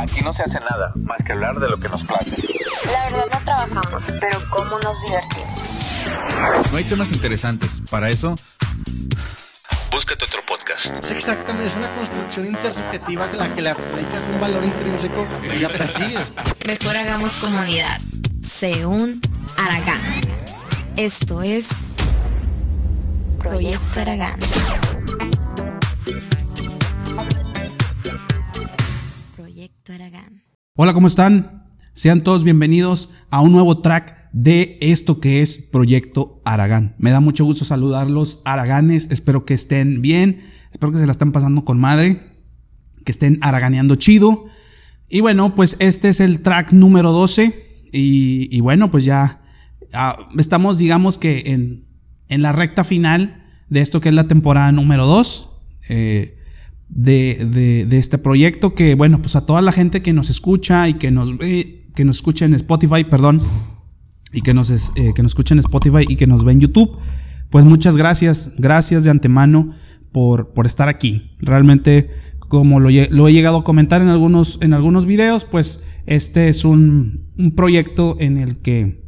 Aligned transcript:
Aquí 0.00 0.22
no 0.22 0.32
se 0.32 0.42
hace 0.42 0.58
nada 0.60 0.94
más 0.96 1.22
que 1.22 1.32
hablar 1.32 1.60
de 1.60 1.68
lo 1.68 1.78
que 1.78 1.90
nos 1.90 2.04
place. 2.04 2.34
La 2.90 3.10
verdad 3.10 3.26
no 3.30 3.44
trabajamos, 3.44 4.04
pero 4.18 4.40
cómo 4.48 4.78
nos 4.78 5.02
divertimos. 5.02 5.80
No 6.72 6.78
hay 6.78 6.84
temas 6.84 7.12
interesantes. 7.12 7.82
Para 7.90 8.08
eso, 8.08 8.34
Búscate 9.90 10.24
otro 10.24 10.40
podcast. 10.46 11.04
Es 11.04 11.10
exactamente, 11.10 11.66
es 11.66 11.76
una 11.76 11.88
construcción 11.94 12.46
intersubjetiva 12.46 13.26
a 13.26 13.32
la 13.34 13.52
que 13.52 13.60
le 13.60 13.68
adjudicas 13.68 14.26
un 14.32 14.40
valor 14.40 14.64
intrínseco 14.64 15.26
y 15.54 15.58
la 15.58 15.68
persigues. 15.68 16.32
Mejor 16.64 16.96
hagamos 16.96 17.36
comunidad. 17.36 18.00
Según 18.40 19.20
Aragán. 19.58 20.00
Esto 20.96 21.42
es 21.42 21.68
Proyecto 23.38 24.00
Aragán. 24.00 24.38
Hola, 30.82 30.94
¿cómo 30.94 31.08
están? 31.08 31.66
Sean 31.92 32.24
todos 32.24 32.42
bienvenidos 32.42 33.10
a 33.28 33.42
un 33.42 33.52
nuevo 33.52 33.82
track 33.82 34.30
de 34.32 34.78
esto 34.80 35.20
que 35.20 35.42
es 35.42 35.58
Proyecto 35.58 36.40
Aragán. 36.46 36.94
Me 36.96 37.10
da 37.10 37.20
mucho 37.20 37.44
gusto 37.44 37.66
saludarlos, 37.66 38.40
Araganes. 38.46 39.08
Espero 39.10 39.44
que 39.44 39.52
estén 39.52 40.00
bien, 40.00 40.38
espero 40.72 40.90
que 40.90 40.98
se 40.98 41.04
la 41.04 41.12
estén 41.12 41.32
pasando 41.32 41.66
con 41.66 41.78
madre, 41.78 42.32
que 43.04 43.12
estén 43.12 43.38
araganeando 43.42 43.94
chido. 43.96 44.46
Y 45.06 45.20
bueno, 45.20 45.54
pues 45.54 45.76
este 45.80 46.08
es 46.08 46.18
el 46.20 46.42
track 46.42 46.72
número 46.72 47.12
12. 47.12 47.52
Y, 47.92 48.48
y 48.50 48.60
bueno, 48.60 48.90
pues 48.90 49.04
ya 49.04 49.42
ah, 49.92 50.16
estamos, 50.38 50.78
digamos 50.78 51.18
que 51.18 51.42
en, 51.44 51.84
en, 52.28 52.40
la 52.40 52.52
recta 52.52 52.84
final 52.84 53.46
de 53.68 53.82
esto 53.82 54.00
que 54.00 54.08
es 54.08 54.14
la 54.14 54.28
temporada 54.28 54.72
número 54.72 55.04
2. 55.04 55.58
Eh, 55.90 56.39
de, 56.90 57.86
de, 57.88 57.98
este 57.98 58.18
proyecto 58.18 58.74
que, 58.74 58.94
bueno, 58.94 59.22
pues 59.22 59.36
a 59.36 59.46
toda 59.46 59.62
la 59.62 59.72
gente 59.72 60.02
que 60.02 60.12
nos 60.12 60.28
escucha 60.28 60.88
y 60.88 60.94
que 60.94 61.10
nos 61.10 61.38
ve, 61.38 61.88
que 61.94 62.04
nos 62.04 62.16
escucha 62.16 62.44
en 62.44 62.54
Spotify, 62.54 63.04
perdón, 63.04 63.40
y 64.32 64.40
que 64.42 64.54
nos, 64.54 64.70
es, 64.70 64.92
eh, 64.96 65.12
que 65.14 65.22
nos 65.22 65.30
escucha 65.30 65.54
en 65.54 65.60
Spotify 65.60 66.04
y 66.08 66.16
que 66.16 66.26
nos 66.26 66.44
ve 66.44 66.52
en 66.52 66.60
YouTube, 66.60 66.98
pues 67.50 67.64
muchas 67.64 67.96
gracias, 67.96 68.52
gracias 68.58 69.04
de 69.04 69.10
antemano 69.10 69.70
por, 70.12 70.52
por 70.52 70.66
estar 70.66 70.88
aquí. 70.88 71.36
Realmente, 71.38 72.10
como 72.38 72.80
lo, 72.80 72.90
lo, 72.90 73.28
he 73.28 73.32
llegado 73.32 73.58
a 73.58 73.64
comentar 73.64 74.02
en 74.02 74.08
algunos, 74.08 74.58
en 74.60 74.74
algunos 74.74 75.06
videos, 75.06 75.44
pues 75.44 75.84
este 76.06 76.48
es 76.48 76.64
un, 76.64 77.30
un 77.38 77.52
proyecto 77.52 78.16
en 78.18 78.36
el 78.36 78.56
que 78.56 79.04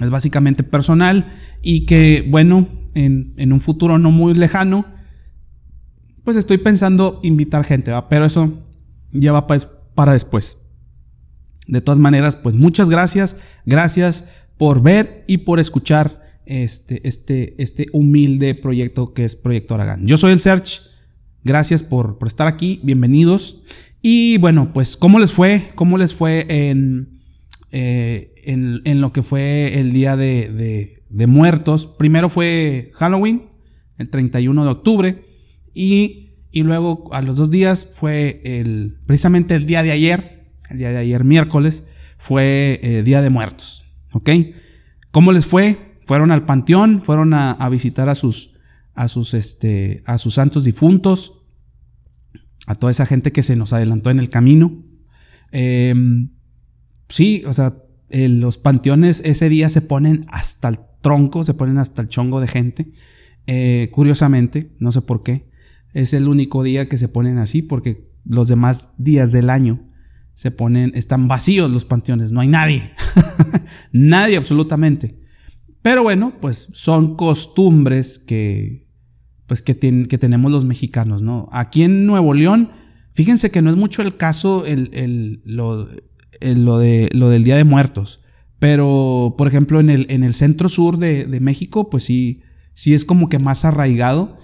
es 0.00 0.10
básicamente 0.10 0.62
personal 0.62 1.26
y 1.62 1.86
que, 1.86 2.26
bueno, 2.30 2.68
en, 2.94 3.32
en 3.38 3.52
un 3.52 3.60
futuro 3.60 3.98
no 3.98 4.10
muy 4.10 4.34
lejano, 4.34 4.86
pues 6.24 6.36
estoy 6.36 6.58
pensando 6.58 7.20
invitar 7.22 7.64
gente, 7.64 7.90
¿va? 7.90 8.08
pero 8.08 8.24
eso 8.24 8.58
ya 9.10 9.32
va 9.32 9.46
para 9.46 10.12
después. 10.12 10.58
De 11.66 11.80
todas 11.80 11.98
maneras, 11.98 12.36
pues 12.36 12.56
muchas 12.56 12.90
gracias, 12.90 13.36
gracias 13.64 14.46
por 14.58 14.82
ver 14.82 15.24
y 15.28 15.38
por 15.38 15.60
escuchar 15.60 16.22
este, 16.46 17.06
este, 17.06 17.60
este 17.62 17.86
humilde 17.92 18.54
proyecto 18.54 19.14
que 19.14 19.24
es 19.24 19.36
Proyecto 19.36 19.74
Aragán. 19.74 20.06
Yo 20.06 20.16
soy 20.16 20.32
el 20.32 20.40
Search, 20.40 20.82
gracias 21.44 21.82
por, 21.82 22.18
por 22.18 22.28
estar 22.28 22.48
aquí, 22.48 22.80
bienvenidos. 22.82 23.62
Y 24.02 24.38
bueno, 24.38 24.72
pues 24.72 24.96
¿cómo 24.96 25.20
les 25.20 25.32
fue? 25.32 25.62
¿Cómo 25.76 25.98
les 25.98 26.14
fue 26.14 26.44
en, 26.48 27.20
eh, 27.70 28.34
en, 28.44 28.82
en 28.84 29.00
lo 29.00 29.12
que 29.12 29.22
fue 29.22 29.78
el 29.78 29.92
día 29.92 30.16
de, 30.16 30.50
de, 30.50 31.04
de 31.08 31.26
muertos? 31.28 31.86
Primero 31.86 32.28
fue 32.28 32.90
Halloween, 32.94 33.48
el 33.98 34.10
31 34.10 34.64
de 34.64 34.70
octubre. 34.70 35.31
Y, 35.74 36.36
y, 36.50 36.62
luego 36.62 37.08
a 37.12 37.22
los 37.22 37.36
dos 37.36 37.50
días 37.50 37.88
fue 37.92 38.42
el, 38.44 38.98
precisamente 39.06 39.54
el 39.54 39.66
día 39.66 39.82
de 39.82 39.92
ayer, 39.92 40.52
el 40.70 40.78
día 40.78 40.90
de 40.90 40.98
ayer 40.98 41.24
miércoles, 41.24 41.84
fue 42.18 42.80
eh, 42.82 43.02
Día 43.02 43.22
de 43.22 43.30
Muertos. 43.30 43.84
¿Ok? 44.12 44.30
¿Cómo 45.10 45.32
les 45.32 45.46
fue? 45.46 45.76
Fueron 46.04 46.30
al 46.30 46.44
panteón, 46.44 47.00
fueron 47.02 47.34
a, 47.34 47.68
visitar 47.68 48.08
a 48.08 48.14
sus, 48.14 48.54
a 48.94 49.08
sus, 49.08 49.34
este, 49.34 50.02
a 50.06 50.18
sus 50.18 50.34
santos 50.34 50.64
difuntos, 50.64 51.42
a 52.66 52.74
toda 52.74 52.90
esa 52.90 53.06
gente 53.06 53.32
que 53.32 53.42
se 53.42 53.56
nos 53.56 53.72
adelantó 53.72 54.10
en 54.10 54.18
el 54.18 54.30
camino. 54.30 54.84
Eh, 55.52 55.94
sí, 57.08 57.44
o 57.46 57.52
sea, 57.52 57.74
los 58.10 58.58
panteones 58.58 59.22
ese 59.24 59.48
día 59.48 59.70
se 59.70 59.80
ponen 59.80 60.26
hasta 60.28 60.68
el 60.68 60.78
tronco, 61.00 61.44
se 61.44 61.54
ponen 61.54 61.78
hasta 61.78 62.02
el 62.02 62.08
chongo 62.08 62.40
de 62.40 62.48
gente. 62.48 62.90
Eh, 63.46 63.88
curiosamente, 63.92 64.72
no 64.78 64.92
sé 64.92 65.02
por 65.02 65.22
qué, 65.22 65.48
es 65.92 66.12
el 66.12 66.28
único 66.28 66.62
día 66.62 66.88
que 66.88 66.98
se 66.98 67.08
ponen 67.08 67.38
así 67.38 67.62
porque 67.62 68.10
los 68.24 68.48
demás 68.48 68.90
días 68.98 69.32
del 69.32 69.50
año 69.50 69.88
se 70.34 70.50
ponen, 70.50 70.92
están 70.94 71.28
vacíos 71.28 71.70
los 71.70 71.84
panteones, 71.84 72.32
no 72.32 72.40
hay 72.40 72.48
nadie, 72.48 72.92
nadie 73.92 74.36
absolutamente. 74.36 75.18
Pero 75.82 76.02
bueno, 76.02 76.34
pues 76.40 76.68
son 76.72 77.16
costumbres 77.16 78.18
que, 78.18 78.88
pues 79.46 79.62
que, 79.62 79.76
que, 79.76 80.18
tenemos 80.18 80.50
los 80.50 80.64
mexicanos, 80.64 81.22
¿no? 81.22 81.48
Aquí 81.52 81.82
en 81.82 82.06
Nuevo 82.06 82.34
León, 82.34 82.70
fíjense 83.12 83.50
que 83.50 83.62
no 83.62 83.70
es 83.70 83.76
mucho 83.76 84.00
el 84.00 84.16
caso 84.16 84.64
el, 84.64 84.90
el, 84.94 85.42
lo, 85.44 85.88
de, 86.78 87.10
lo 87.12 87.28
del 87.28 87.44
Día 87.44 87.56
de 87.56 87.64
Muertos, 87.64 88.22
pero 88.58 89.34
por 89.36 89.48
ejemplo 89.48 89.80
en 89.80 89.90
el, 89.90 90.06
en 90.08 90.22
el 90.22 90.34
centro 90.34 90.68
sur 90.68 90.98
de, 90.98 91.26
de 91.26 91.40
México, 91.40 91.90
pues 91.90 92.04
sí, 92.04 92.42
sí 92.74 92.94
es 92.94 93.04
como 93.04 93.28
que 93.28 93.38
más 93.38 93.64
arraigado. 93.64 94.36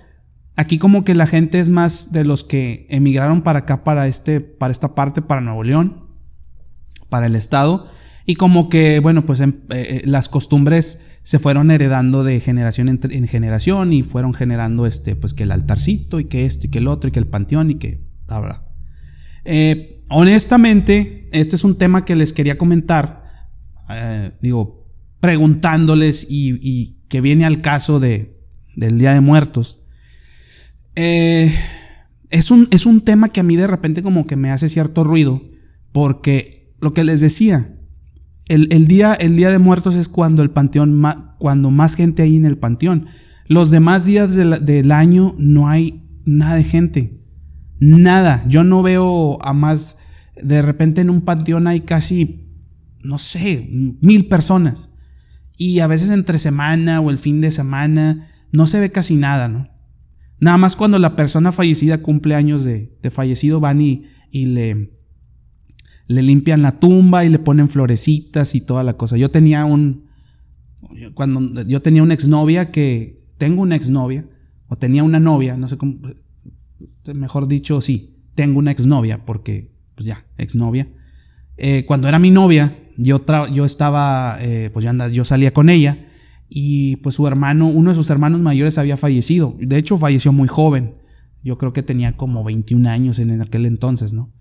Aquí 0.60 0.78
como 0.78 1.04
que 1.04 1.14
la 1.14 1.28
gente 1.28 1.60
es 1.60 1.68
más 1.68 2.10
de 2.10 2.24
los 2.24 2.42
que 2.42 2.88
emigraron 2.90 3.42
para 3.42 3.60
acá, 3.60 3.84
para, 3.84 4.08
este, 4.08 4.40
para 4.40 4.72
esta 4.72 4.96
parte, 4.96 5.22
para 5.22 5.40
Nuevo 5.40 5.62
León, 5.62 6.08
para 7.08 7.26
el 7.26 7.36
estado. 7.36 7.86
Y 8.26 8.34
como 8.34 8.68
que, 8.68 8.98
bueno, 8.98 9.24
pues 9.24 9.40
eh, 9.40 10.02
las 10.04 10.28
costumbres 10.28 11.20
se 11.22 11.38
fueron 11.38 11.70
heredando 11.70 12.24
de 12.24 12.40
generación 12.40 12.88
en, 12.88 12.98
en, 13.08 13.28
generación 13.28 13.92
y 13.92 14.02
fueron 14.02 14.34
generando 14.34 14.84
este, 14.84 15.14
pues 15.14 15.32
que 15.32 15.44
el 15.44 15.52
altarcito 15.52 16.18
y 16.18 16.24
que 16.24 16.44
esto 16.44 16.66
y 16.66 16.70
que 16.70 16.78
el 16.78 16.88
otro 16.88 17.06
y 17.06 17.12
que 17.12 17.20
el 17.20 17.28
panteón 17.28 17.70
y 17.70 17.74
que 17.76 18.04
bla, 18.26 18.40
bla. 18.40 18.68
Eh, 19.44 20.02
honestamente, 20.10 21.28
este 21.30 21.54
es 21.54 21.62
un 21.62 21.78
tema 21.78 22.04
que 22.04 22.16
les 22.16 22.32
quería 22.32 22.58
comentar, 22.58 23.22
eh, 23.90 24.32
digo, 24.42 24.92
preguntándoles 25.20 26.26
y, 26.28 26.58
y, 26.60 26.98
que 27.08 27.20
viene 27.20 27.44
al 27.44 27.62
caso 27.62 28.00
de, 28.00 28.42
del 28.74 28.98
Día 28.98 29.14
de 29.14 29.20
Muertos. 29.20 29.84
Eh, 31.00 31.54
es, 32.30 32.50
un, 32.50 32.66
es 32.72 32.84
un 32.84 33.02
tema 33.02 33.28
que 33.28 33.38
a 33.38 33.44
mí 33.44 33.54
de 33.54 33.68
repente 33.68 34.02
como 34.02 34.26
que 34.26 34.34
me 34.34 34.50
hace 34.50 34.68
cierto 34.68 35.04
ruido, 35.04 35.40
porque 35.92 36.74
lo 36.80 36.92
que 36.92 37.04
les 37.04 37.20
decía, 37.20 37.78
el, 38.48 38.66
el, 38.72 38.88
día, 38.88 39.14
el 39.14 39.36
día 39.36 39.50
de 39.50 39.60
muertos 39.60 39.94
es 39.94 40.08
cuando 40.08 40.42
el 40.42 40.50
panteón, 40.50 41.00
cuando 41.38 41.70
más 41.70 41.94
gente 41.94 42.22
hay 42.22 42.36
en 42.36 42.46
el 42.46 42.58
panteón. 42.58 43.06
Los 43.46 43.70
demás 43.70 44.06
días 44.06 44.34
del, 44.34 44.64
del, 44.64 44.90
año 44.90 45.36
no 45.38 45.68
hay 45.68 46.04
nada 46.24 46.56
de 46.56 46.64
gente. 46.64 47.22
Nada. 47.78 48.44
Yo 48.48 48.64
no 48.64 48.82
veo 48.82 49.38
a 49.40 49.52
más. 49.52 49.98
De 50.42 50.62
repente 50.62 51.00
en 51.00 51.10
un 51.10 51.20
panteón 51.20 51.68
hay 51.68 51.82
casi, 51.82 52.50
no 53.04 53.18
sé, 53.18 53.68
mil 54.00 54.26
personas. 54.26 54.94
Y 55.56 55.78
a 55.78 55.86
veces 55.86 56.10
entre 56.10 56.38
semana 56.38 57.00
o 57.00 57.10
el 57.10 57.18
fin 57.18 57.40
de 57.40 57.52
semana 57.52 58.28
no 58.50 58.66
se 58.66 58.80
ve 58.80 58.90
casi 58.90 59.14
nada, 59.14 59.46
¿no? 59.46 59.77
Nada 60.40 60.58
más 60.58 60.76
cuando 60.76 60.98
la 60.98 61.16
persona 61.16 61.52
fallecida 61.52 62.02
cumple 62.02 62.34
años 62.34 62.64
de, 62.64 62.96
de 63.02 63.10
fallecido 63.10 63.60
van 63.60 63.80
y, 63.80 64.04
y 64.30 64.46
le, 64.46 64.92
le 66.06 66.22
limpian 66.22 66.62
la 66.62 66.78
tumba 66.78 67.24
y 67.24 67.28
le 67.28 67.38
ponen 67.38 67.68
florecitas 67.68 68.54
y 68.54 68.60
toda 68.60 68.82
la 68.82 68.96
cosa. 68.96 69.16
Yo 69.16 69.30
tenía 69.30 69.64
un, 69.64 70.04
cuando 71.14 71.62
yo 71.62 71.82
tenía 71.82 72.02
una 72.02 72.14
exnovia 72.14 72.70
que, 72.70 73.18
tengo 73.38 73.62
una 73.62 73.76
exnovia, 73.76 74.28
o 74.66 74.76
tenía 74.76 75.02
una 75.02 75.20
novia, 75.20 75.56
no 75.56 75.68
sé 75.68 75.78
cómo, 75.78 75.98
mejor 77.14 77.48
dicho, 77.48 77.80
sí, 77.80 78.16
tengo 78.34 78.58
una 78.58 78.72
exnovia, 78.72 79.24
porque, 79.24 79.72
pues 79.94 80.06
ya, 80.06 80.26
exnovia. 80.36 80.88
Eh, 81.56 81.84
cuando 81.86 82.08
era 82.08 82.18
mi 82.18 82.30
novia, 82.30 82.78
yo, 82.98 83.24
yo 83.52 83.64
estaba, 83.64 84.36
eh, 84.40 84.70
pues 84.72 84.84
yo, 84.84 84.90
andaba, 84.90 85.10
yo 85.10 85.24
salía 85.24 85.52
con 85.52 85.70
ella, 85.70 86.06
y 86.48 86.96
pues 86.96 87.14
su 87.14 87.26
hermano, 87.26 87.68
uno 87.68 87.90
de 87.90 87.96
sus 87.96 88.10
hermanos 88.10 88.40
mayores 88.40 88.78
había 88.78 88.96
fallecido. 88.96 89.54
De 89.60 89.76
hecho, 89.76 89.98
falleció 89.98 90.32
muy 90.32 90.48
joven. 90.48 90.94
Yo 91.44 91.58
creo 91.58 91.72
que 91.72 91.82
tenía 91.82 92.16
como 92.16 92.42
21 92.42 92.88
años 92.88 93.18
en 93.18 93.40
aquel 93.40 93.66
entonces, 93.66 94.12
¿no? 94.12 94.32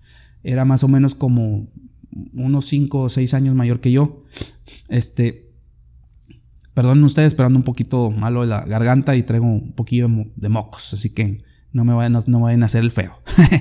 Era 0.42 0.64
más 0.64 0.84
o 0.84 0.88
menos 0.88 1.14
como 1.14 1.68
unos 2.32 2.66
5 2.66 3.02
o 3.02 3.08
6 3.08 3.34
años 3.34 3.54
mayor 3.54 3.80
que 3.80 3.92
yo. 3.92 4.24
Este, 4.88 5.52
perdonen 6.74 7.04
ustedes, 7.04 7.28
esperando 7.28 7.58
un 7.58 7.64
poquito 7.64 8.10
malo 8.10 8.40
de 8.42 8.46
la 8.46 8.62
garganta 8.62 9.14
y 9.16 9.22
traigo 9.22 9.46
un 9.46 9.72
poquillo 9.72 10.08
de 10.36 10.48
mocos, 10.48 10.94
así 10.94 11.10
que 11.10 11.38
no 11.72 11.84
me 11.84 11.92
vayan 11.92 12.16
a, 12.16 12.20
no 12.26 12.40
vayan 12.40 12.62
a 12.62 12.66
hacer 12.66 12.82
el 12.82 12.90
feo. 12.90 13.12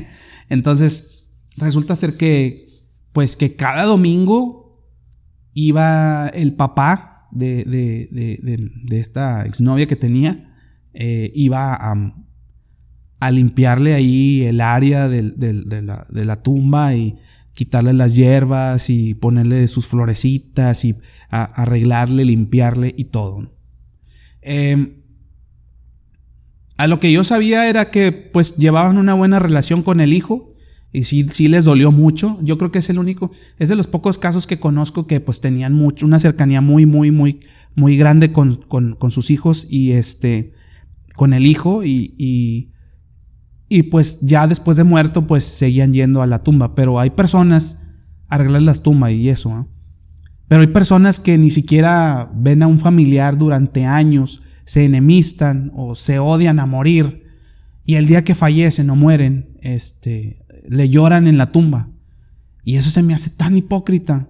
entonces, 0.50 1.32
resulta 1.58 1.96
ser 1.96 2.16
que, 2.16 2.64
pues 3.14 3.36
que 3.36 3.56
cada 3.56 3.84
domingo 3.84 4.84
iba 5.54 6.28
el 6.30 6.54
papá 6.54 7.17
de, 7.32 7.64
de, 7.64 8.08
de, 8.42 8.70
de 8.84 9.00
esta 9.00 9.46
exnovia 9.46 9.88
que 9.88 9.96
tenía, 9.96 10.48
eh, 10.94 11.32
iba 11.36 11.76
a, 11.76 13.32
limpiarle 13.32 13.94
ahí 13.94 14.44
el 14.46 14.62
área 14.62 15.08
de, 15.08 15.22
la, 15.84 16.08
de, 16.10 16.26
la, 16.26 16.36
tumba 16.42 16.96
y 16.96 17.16
quitarle 17.54 17.94
las 17.94 18.16
hierbas 18.16 18.90
y 18.90 19.14
ponerle 19.14 19.68
sus 19.68 19.86
florecitas 19.86 20.86
y 20.86 20.96
arreglarle, 21.30 22.26
limpiarle 22.26 22.96
y 22.98 23.06
todo. 23.06 23.54
Em, 24.42 25.04
a 26.78 26.88
lo 26.88 27.00
que 27.00 27.12
yo 27.12 27.24
sabía 27.24 27.70
era 27.70 27.92
que 27.92 28.12
pues 28.12 28.58
llevaban 28.58 28.98
una 28.98 29.14
buena 29.14 29.38
relación 29.38 29.84
con 29.84 30.00
el 30.00 30.14
hijo 30.14 30.54
y 30.92 31.04
sí, 31.04 31.26
sí 31.30 31.48
les 31.50 31.66
dolió 31.66 31.92
mucho. 31.92 32.40
Yo 32.42 32.58
creo 32.58 32.72
que 32.72 32.80
es 32.80 32.90
el 32.90 33.00
único, 33.00 33.30
es 33.58 33.70
de 33.70 33.76
los 33.76 33.88
pocos 33.88 34.18
casos 34.18 34.48
que 34.48 34.60
conozco 34.60 35.06
que 35.08 35.20
pues 35.20 35.42
tenían 35.42 35.74
mucho, 35.74 36.06
una 36.06 36.20
cercanía 36.20 36.62
muy, 36.62 36.86
muy, 36.86 37.12
muy, 37.12 37.40
muy 37.76 37.98
grande 37.98 38.32
con, 38.32 38.66
sus 39.10 39.30
hijos 39.30 39.68
y 39.70 39.92
este, 39.92 40.54
con 41.16 41.34
el 41.34 41.46
hijo 41.46 41.84
y, 41.84 42.16
y, 42.18 42.72
y, 43.70 43.84
pues 43.84 44.22
ya 44.22 44.48
después 44.48 44.78
de 44.78 44.86
muerto 44.86 45.28
pues 45.28 45.44
seguían 45.44 45.94
yendo 45.94 46.22
a 46.22 46.28
la 46.28 46.44
tumba. 46.44 46.74
Pero 46.74 47.00
hay 47.00 47.10
personas, 47.10 47.82
arreglar 48.28 48.64
las 48.64 48.82
tumbas 48.82 49.12
y 49.12 49.30
eso, 49.30 49.70
Pero 50.48 50.62
hay 50.62 50.68
personas 50.68 51.20
que 51.20 51.38
ni 51.38 51.52
siquiera 51.52 52.32
ven 52.34 52.64
a 52.64 52.68
un 52.68 52.80
familiar 52.80 53.38
durante 53.38 53.86
años, 53.86 54.42
se 54.64 54.86
enemistan 54.86 55.72
o 55.76 55.96
se 55.96 56.20
odian 56.20 56.60
a 56.60 56.66
morir 56.66 57.28
y 57.86 57.96
el 57.96 58.06
día 58.06 58.24
que 58.24 58.36
fallecen 58.36 58.90
o 58.90 58.98
mueren, 58.98 59.58
este, 59.62 60.46
le 60.68 60.90
lloran 60.90 61.28
en 61.28 61.38
la 61.38 61.52
tumba. 61.52 61.90
Y 62.64 62.76
eso 62.76 62.90
se 62.90 63.04
me 63.04 63.14
hace 63.14 63.30
tan 63.30 63.56
hipócrita. 63.58 64.30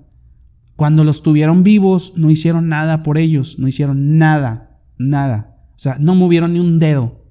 Cuando 0.76 1.04
los 1.04 1.24
tuvieron 1.24 1.64
vivos, 1.64 2.14
no 2.16 2.30
hicieron 2.30 2.70
nada 2.70 3.02
por 3.02 3.18
ellos, 3.18 3.58
no 3.58 3.68
hicieron 3.68 4.18
nada, 4.18 4.80
nada. 4.98 5.58
O 5.70 5.80
sea, 5.80 5.98
no 6.00 6.14
movieron 6.14 6.54
ni 6.54 6.60
un 6.60 6.78
dedo. 6.78 7.26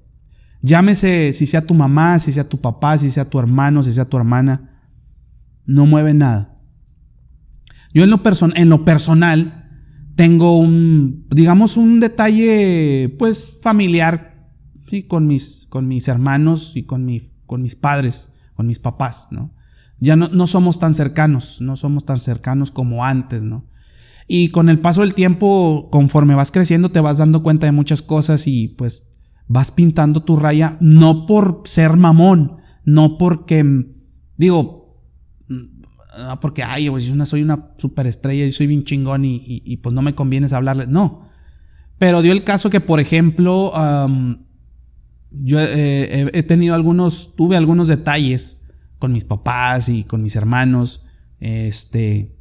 Llámese 0.61 1.31
si 1.31 1.45
sea 1.45 1.65
tu 1.65 1.73
mamá, 1.73 2.19
si 2.19 2.31
sea 2.33 2.49
tu 2.49 2.59
papá, 2.59 2.97
si 2.97 3.09
sea 3.09 3.29
tu 3.29 3.39
hermano, 3.39 3.83
si 3.83 3.91
sea 3.93 4.05
tu 4.05 4.17
hermana, 4.17 4.81
no 5.65 5.85
mueve 5.85 6.13
nada. 6.13 6.59
Yo 7.93 8.03
en 8.03 8.09
lo, 8.09 8.21
en 8.55 8.69
lo 8.69 8.83
personal 8.83 9.69
tengo 10.15 10.59
un, 10.59 11.25
digamos, 11.29 11.77
un 11.77 12.01
detalle, 12.01 13.15
pues, 13.17 13.59
familiar, 13.61 14.51
con, 15.07 15.27
mis, 15.27 15.67
con 15.69 15.87
mis 15.87 16.07
hermanos 16.07 16.73
y 16.75 16.83
con, 16.83 17.05
mi, 17.05 17.21
con 17.45 17.61
mis 17.61 17.75
padres 17.75 18.36
con 18.57 18.67
mis 18.67 18.79
papás, 18.79 19.29
¿no? 19.31 19.53
Ya 19.99 20.15
no, 20.15 20.27
no 20.27 20.47
somos 20.47 20.79
tan 20.79 20.93
cercanos, 20.93 21.61
no 21.61 21.75
somos 21.75 22.05
tan 22.05 22.19
cercanos 22.19 22.71
como 22.71 23.05
antes, 23.05 23.43
¿no? 23.43 23.65
Y 24.27 24.49
con 24.49 24.67
el 24.67 24.81
paso 24.81 25.01
del 25.01 25.13
tiempo, 25.13 25.87
conforme 25.91 26.35
vas 26.35 26.51
creciendo, 26.51 26.91
te 26.91 26.99
vas 26.99 27.19
dando 27.19 27.43
cuenta 27.43 27.65
de 27.67 27.71
muchas 27.71 28.01
cosas 28.01 28.45
y 28.47 28.67
pues 28.67 29.11
vas 29.47 29.71
pintando 29.71 30.23
tu 30.23 30.35
raya, 30.35 30.77
no 30.81 31.25
por 31.25 31.61
ser 31.65 31.95
mamón, 31.95 32.57
no 32.83 33.17
porque, 33.17 33.63
digo, 34.35 35.01
no 35.47 36.39
porque, 36.41 36.63
ay, 36.63 36.89
pues 36.89 37.05
yo 37.05 37.25
soy 37.25 37.43
una 37.43 37.73
superestrella 37.77 38.43
y 38.43 38.51
soy 38.51 38.67
bien 38.67 38.83
chingón 38.83 39.23
y, 39.23 39.77
pues 39.77 39.93
no 39.93 40.01
me 40.01 40.15
conviene 40.15 40.47
hablarle, 40.51 40.87
no. 40.87 41.25
Pero 41.97 42.21
dio 42.21 42.33
el 42.33 42.43
caso 42.43 42.69
que, 42.69 42.81
por 42.81 42.99
ejemplo, 42.99 43.71
yo 45.31 45.59
eh, 45.59 46.29
he 46.33 46.43
tenido 46.43 46.75
algunos, 46.75 47.35
tuve 47.35 47.57
algunos 47.57 47.87
detalles 47.87 48.67
con 48.99 49.11
mis 49.11 49.25
papás 49.25 49.89
y 49.89 50.03
con 50.03 50.21
mis 50.21 50.35
hermanos. 50.35 51.05
Este, 51.39 52.35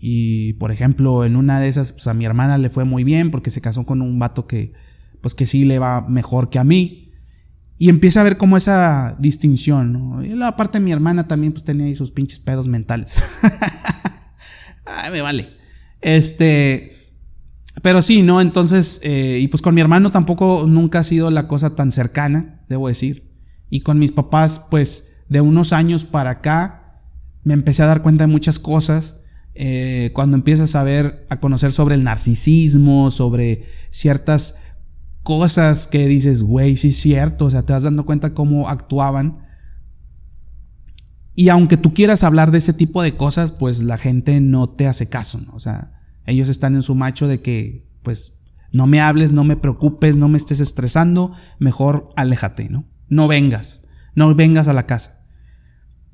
y 0.00 0.54
por 0.54 0.72
ejemplo, 0.72 1.24
en 1.24 1.36
una 1.36 1.60
de 1.60 1.68
esas, 1.68 1.92
pues 1.92 2.06
a 2.06 2.14
mi 2.14 2.24
hermana 2.24 2.58
le 2.58 2.70
fue 2.70 2.84
muy 2.84 3.04
bien 3.04 3.30
porque 3.30 3.50
se 3.50 3.60
casó 3.60 3.84
con 3.84 4.02
un 4.02 4.18
vato 4.18 4.46
que, 4.46 4.72
pues 5.20 5.34
que 5.34 5.46
sí 5.46 5.64
le 5.64 5.78
va 5.78 6.06
mejor 6.08 6.50
que 6.50 6.58
a 6.58 6.64
mí. 6.64 7.10
Y 7.78 7.88
empieza 7.88 8.20
a 8.20 8.24
ver 8.24 8.36
como 8.36 8.56
esa 8.56 9.16
distinción. 9.18 10.24
Y 10.24 10.28
la 10.30 10.54
parte 10.54 10.78
de 10.78 10.84
mi 10.84 10.92
hermana 10.92 11.26
también, 11.26 11.52
pues 11.52 11.64
tenía 11.64 11.86
ahí 11.86 11.96
sus 11.96 12.12
pinches 12.12 12.38
pedos 12.38 12.68
mentales. 12.68 13.16
Ay, 14.84 15.10
me 15.10 15.20
vale. 15.20 15.50
Este, 16.00 16.90
pero 17.80 18.02
sí, 18.02 18.22
¿no? 18.22 18.40
Entonces, 18.40 19.00
eh, 19.02 19.38
y 19.40 19.48
pues 19.48 19.62
con 19.62 19.74
mi 19.74 19.80
hermano 19.80 20.10
tampoco 20.10 20.66
nunca 20.68 20.98
ha 20.98 21.04
sido 21.04 21.30
la 21.30 21.48
cosa 21.48 21.74
tan 21.74 21.90
cercana, 21.90 22.64
debo 22.68 22.88
decir. 22.88 23.32
Y 23.70 23.80
con 23.80 23.98
mis 23.98 24.12
papás, 24.12 24.66
pues 24.70 25.24
de 25.28 25.40
unos 25.40 25.72
años 25.72 26.04
para 26.04 26.30
acá, 26.30 27.00
me 27.44 27.54
empecé 27.54 27.82
a 27.82 27.86
dar 27.86 28.02
cuenta 28.02 28.24
de 28.24 28.32
muchas 28.32 28.58
cosas. 28.58 29.22
Eh, 29.54 30.10
cuando 30.14 30.36
empiezas 30.36 30.74
a 30.74 30.82
ver, 30.82 31.26
a 31.30 31.40
conocer 31.40 31.72
sobre 31.72 31.94
el 31.94 32.04
narcisismo, 32.04 33.10
sobre 33.10 33.66
ciertas 33.90 34.56
cosas 35.22 35.86
que 35.86 36.06
dices, 36.06 36.42
güey, 36.42 36.76
sí 36.76 36.88
es 36.88 36.96
cierto, 36.96 37.46
o 37.46 37.50
sea, 37.50 37.62
te 37.62 37.72
vas 37.72 37.84
dando 37.84 38.04
cuenta 38.04 38.34
cómo 38.34 38.68
actuaban. 38.68 39.46
Y 41.34 41.48
aunque 41.48 41.78
tú 41.78 41.94
quieras 41.94 42.24
hablar 42.24 42.50
de 42.50 42.58
ese 42.58 42.74
tipo 42.74 43.02
de 43.02 43.16
cosas, 43.16 43.52
pues 43.52 43.82
la 43.82 43.96
gente 43.96 44.40
no 44.40 44.68
te 44.68 44.86
hace 44.86 45.08
caso, 45.08 45.40
¿no? 45.40 45.54
O 45.54 45.60
sea, 45.60 46.01
ellos 46.26 46.48
están 46.48 46.74
en 46.74 46.82
su 46.82 46.94
macho 46.94 47.26
de 47.28 47.40
que, 47.42 47.86
pues, 48.02 48.40
no 48.72 48.86
me 48.86 49.00
hables, 49.00 49.32
no 49.32 49.44
me 49.44 49.56
preocupes, 49.56 50.16
no 50.16 50.28
me 50.28 50.38
estés 50.38 50.60
estresando, 50.60 51.32
mejor 51.58 52.08
aléjate, 52.16 52.68
¿no? 52.68 52.88
No 53.08 53.28
vengas, 53.28 53.84
no 54.14 54.34
vengas 54.34 54.68
a 54.68 54.72
la 54.72 54.86
casa. 54.86 55.26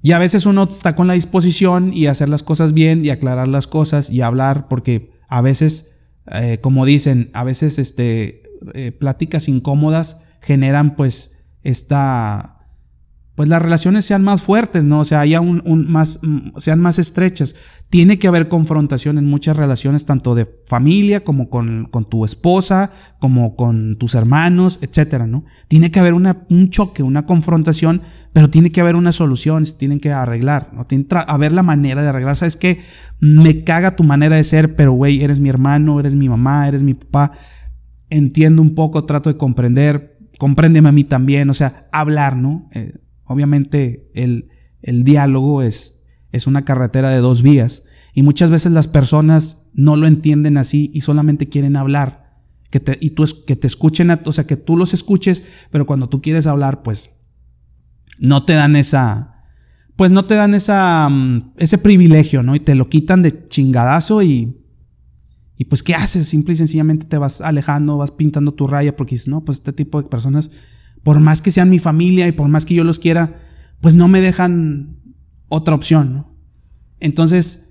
Y 0.02 0.12
a 0.12 0.18
veces 0.18 0.46
uno 0.46 0.64
está 0.64 0.94
con 0.94 1.06
la 1.06 1.14
disposición 1.14 1.92
y 1.92 2.06
hacer 2.06 2.28
las 2.28 2.42
cosas 2.42 2.72
bien 2.72 3.04
y 3.04 3.10
aclarar 3.10 3.48
las 3.48 3.66
cosas 3.66 4.10
y 4.10 4.22
hablar, 4.22 4.66
porque 4.68 5.12
a 5.28 5.40
veces, 5.40 6.00
eh, 6.26 6.58
como 6.60 6.84
dicen, 6.84 7.30
a 7.34 7.44
veces 7.44 7.78
este, 7.78 8.42
eh, 8.74 8.92
pláticas 8.92 9.48
incómodas 9.48 10.24
generan 10.40 10.96
pues 10.96 11.44
esta 11.62 12.57
pues 13.38 13.48
las 13.48 13.62
relaciones 13.62 14.04
sean 14.04 14.24
más 14.24 14.42
fuertes, 14.42 14.82
¿no? 14.82 14.98
O 14.98 15.04
sea, 15.04 15.20
haya 15.20 15.40
un, 15.40 15.62
más, 15.88 16.18
mm, 16.24 16.56
sean 16.56 16.80
más 16.80 16.98
estrechas. 16.98 17.54
Tiene 17.88 18.16
que 18.16 18.26
haber 18.26 18.48
confrontación 18.48 19.16
en 19.16 19.26
muchas 19.26 19.56
relaciones, 19.56 20.06
tanto 20.06 20.34
de 20.34 20.50
familia 20.66 21.22
como 21.22 21.48
con, 21.48 21.84
con 21.84 22.10
tu 22.10 22.24
esposa, 22.24 22.90
como 23.20 23.54
con 23.54 23.94
tus 23.94 24.16
hermanos, 24.16 24.80
etcétera, 24.82 25.28
¿no? 25.28 25.44
Tiene 25.68 25.92
que 25.92 26.00
haber 26.00 26.14
una, 26.14 26.46
un 26.50 26.70
choque, 26.70 27.04
una 27.04 27.26
confrontación, 27.26 28.02
pero 28.32 28.50
tiene 28.50 28.72
que 28.72 28.80
haber 28.80 28.96
una 28.96 29.12
solución, 29.12 29.64
tienen 29.78 30.00
que 30.00 30.10
arreglar, 30.10 30.72
¿no? 30.74 30.84
Tiene 30.88 31.06
que 31.06 31.16
haber 31.28 31.52
la 31.52 31.62
manera 31.62 32.02
de 32.02 32.08
arreglar. 32.08 32.34
¿Sabes 32.34 32.56
qué? 32.56 32.80
Me 33.20 33.62
caga 33.62 33.94
tu 33.94 34.02
manera 34.02 34.34
de 34.34 34.42
ser, 34.42 34.74
pero 34.74 34.94
güey, 34.94 35.22
eres 35.22 35.38
mi 35.38 35.48
hermano, 35.48 36.00
eres 36.00 36.16
mi 36.16 36.28
mamá, 36.28 36.66
eres 36.66 36.82
mi 36.82 36.94
papá. 36.94 37.30
Entiendo 38.10 38.62
un 38.62 38.74
poco, 38.74 39.04
trato 39.04 39.30
de 39.30 39.36
comprender, 39.36 40.18
compréndeme 40.40 40.88
a 40.88 40.92
mí 40.92 41.04
también, 41.04 41.48
o 41.50 41.54
sea, 41.54 41.88
hablar, 41.92 42.34
¿no? 42.34 42.68
Eh, 42.72 42.94
Obviamente 43.28 44.10
el, 44.14 44.48
diálogo 45.04 45.62
es, 45.62 46.02
es 46.32 46.46
una 46.46 46.64
carretera 46.64 47.10
de 47.10 47.18
dos 47.18 47.42
vías 47.42 47.84
y 48.14 48.22
muchas 48.22 48.50
veces 48.50 48.72
las 48.72 48.88
personas 48.88 49.70
no 49.74 49.96
lo 49.96 50.06
entienden 50.06 50.56
así 50.56 50.90
y 50.92 51.02
solamente 51.02 51.48
quieren 51.48 51.76
hablar. 51.76 52.26
Que 52.70 52.80
te, 52.80 52.98
y 53.00 53.10
tú, 53.10 53.24
que 53.46 53.56
te 53.56 53.66
escuchen, 53.66 54.10
o 54.10 54.32
sea, 54.32 54.46
que 54.46 54.56
tú 54.56 54.76
los 54.76 54.92
escuches, 54.92 55.42
pero 55.70 55.86
cuando 55.86 56.08
tú 56.08 56.20
quieres 56.20 56.46
hablar, 56.46 56.82
pues 56.82 57.20
no 58.18 58.44
te 58.44 58.54
dan 58.54 58.76
esa, 58.76 59.44
pues 59.96 60.10
no 60.10 60.26
te 60.26 60.34
dan 60.34 60.54
esa, 60.54 61.08
mm, 61.08 61.54
ese 61.56 61.78
privilegio, 61.78 62.42
¿no? 62.42 62.54
Y 62.54 62.60
te 62.60 62.74
lo 62.74 62.88
quitan 62.88 63.22
de 63.22 63.48
chingadazo 63.48 64.22
y, 64.22 64.58
y 65.56 65.64
pues 65.64 65.82
¿qué 65.82 65.94
haces? 65.94 66.26
Simple 66.26 66.54
y 66.54 66.56
sencillamente 66.56 67.06
te 67.06 67.18
vas 67.18 67.40
alejando, 67.40 67.96
vas 67.96 68.10
pintando 68.10 68.52
tu 68.52 68.66
raya 68.66 68.96
porque 68.96 69.14
dices, 69.14 69.28
no, 69.28 69.44
pues 69.44 69.58
este 69.58 69.72
tipo 69.72 70.02
de 70.02 70.08
personas 70.08 70.50
por 71.02 71.20
más 71.20 71.42
que 71.42 71.50
sean 71.50 71.70
mi 71.70 71.78
familia 71.78 72.28
y 72.28 72.32
por 72.32 72.48
más 72.48 72.66
que 72.66 72.74
yo 72.74 72.84
los 72.84 72.98
quiera, 72.98 73.38
pues 73.80 73.94
no 73.94 74.08
me 74.08 74.20
dejan 74.20 74.98
otra 75.48 75.74
opción, 75.74 76.12
¿no? 76.12 76.36
Entonces, 77.00 77.68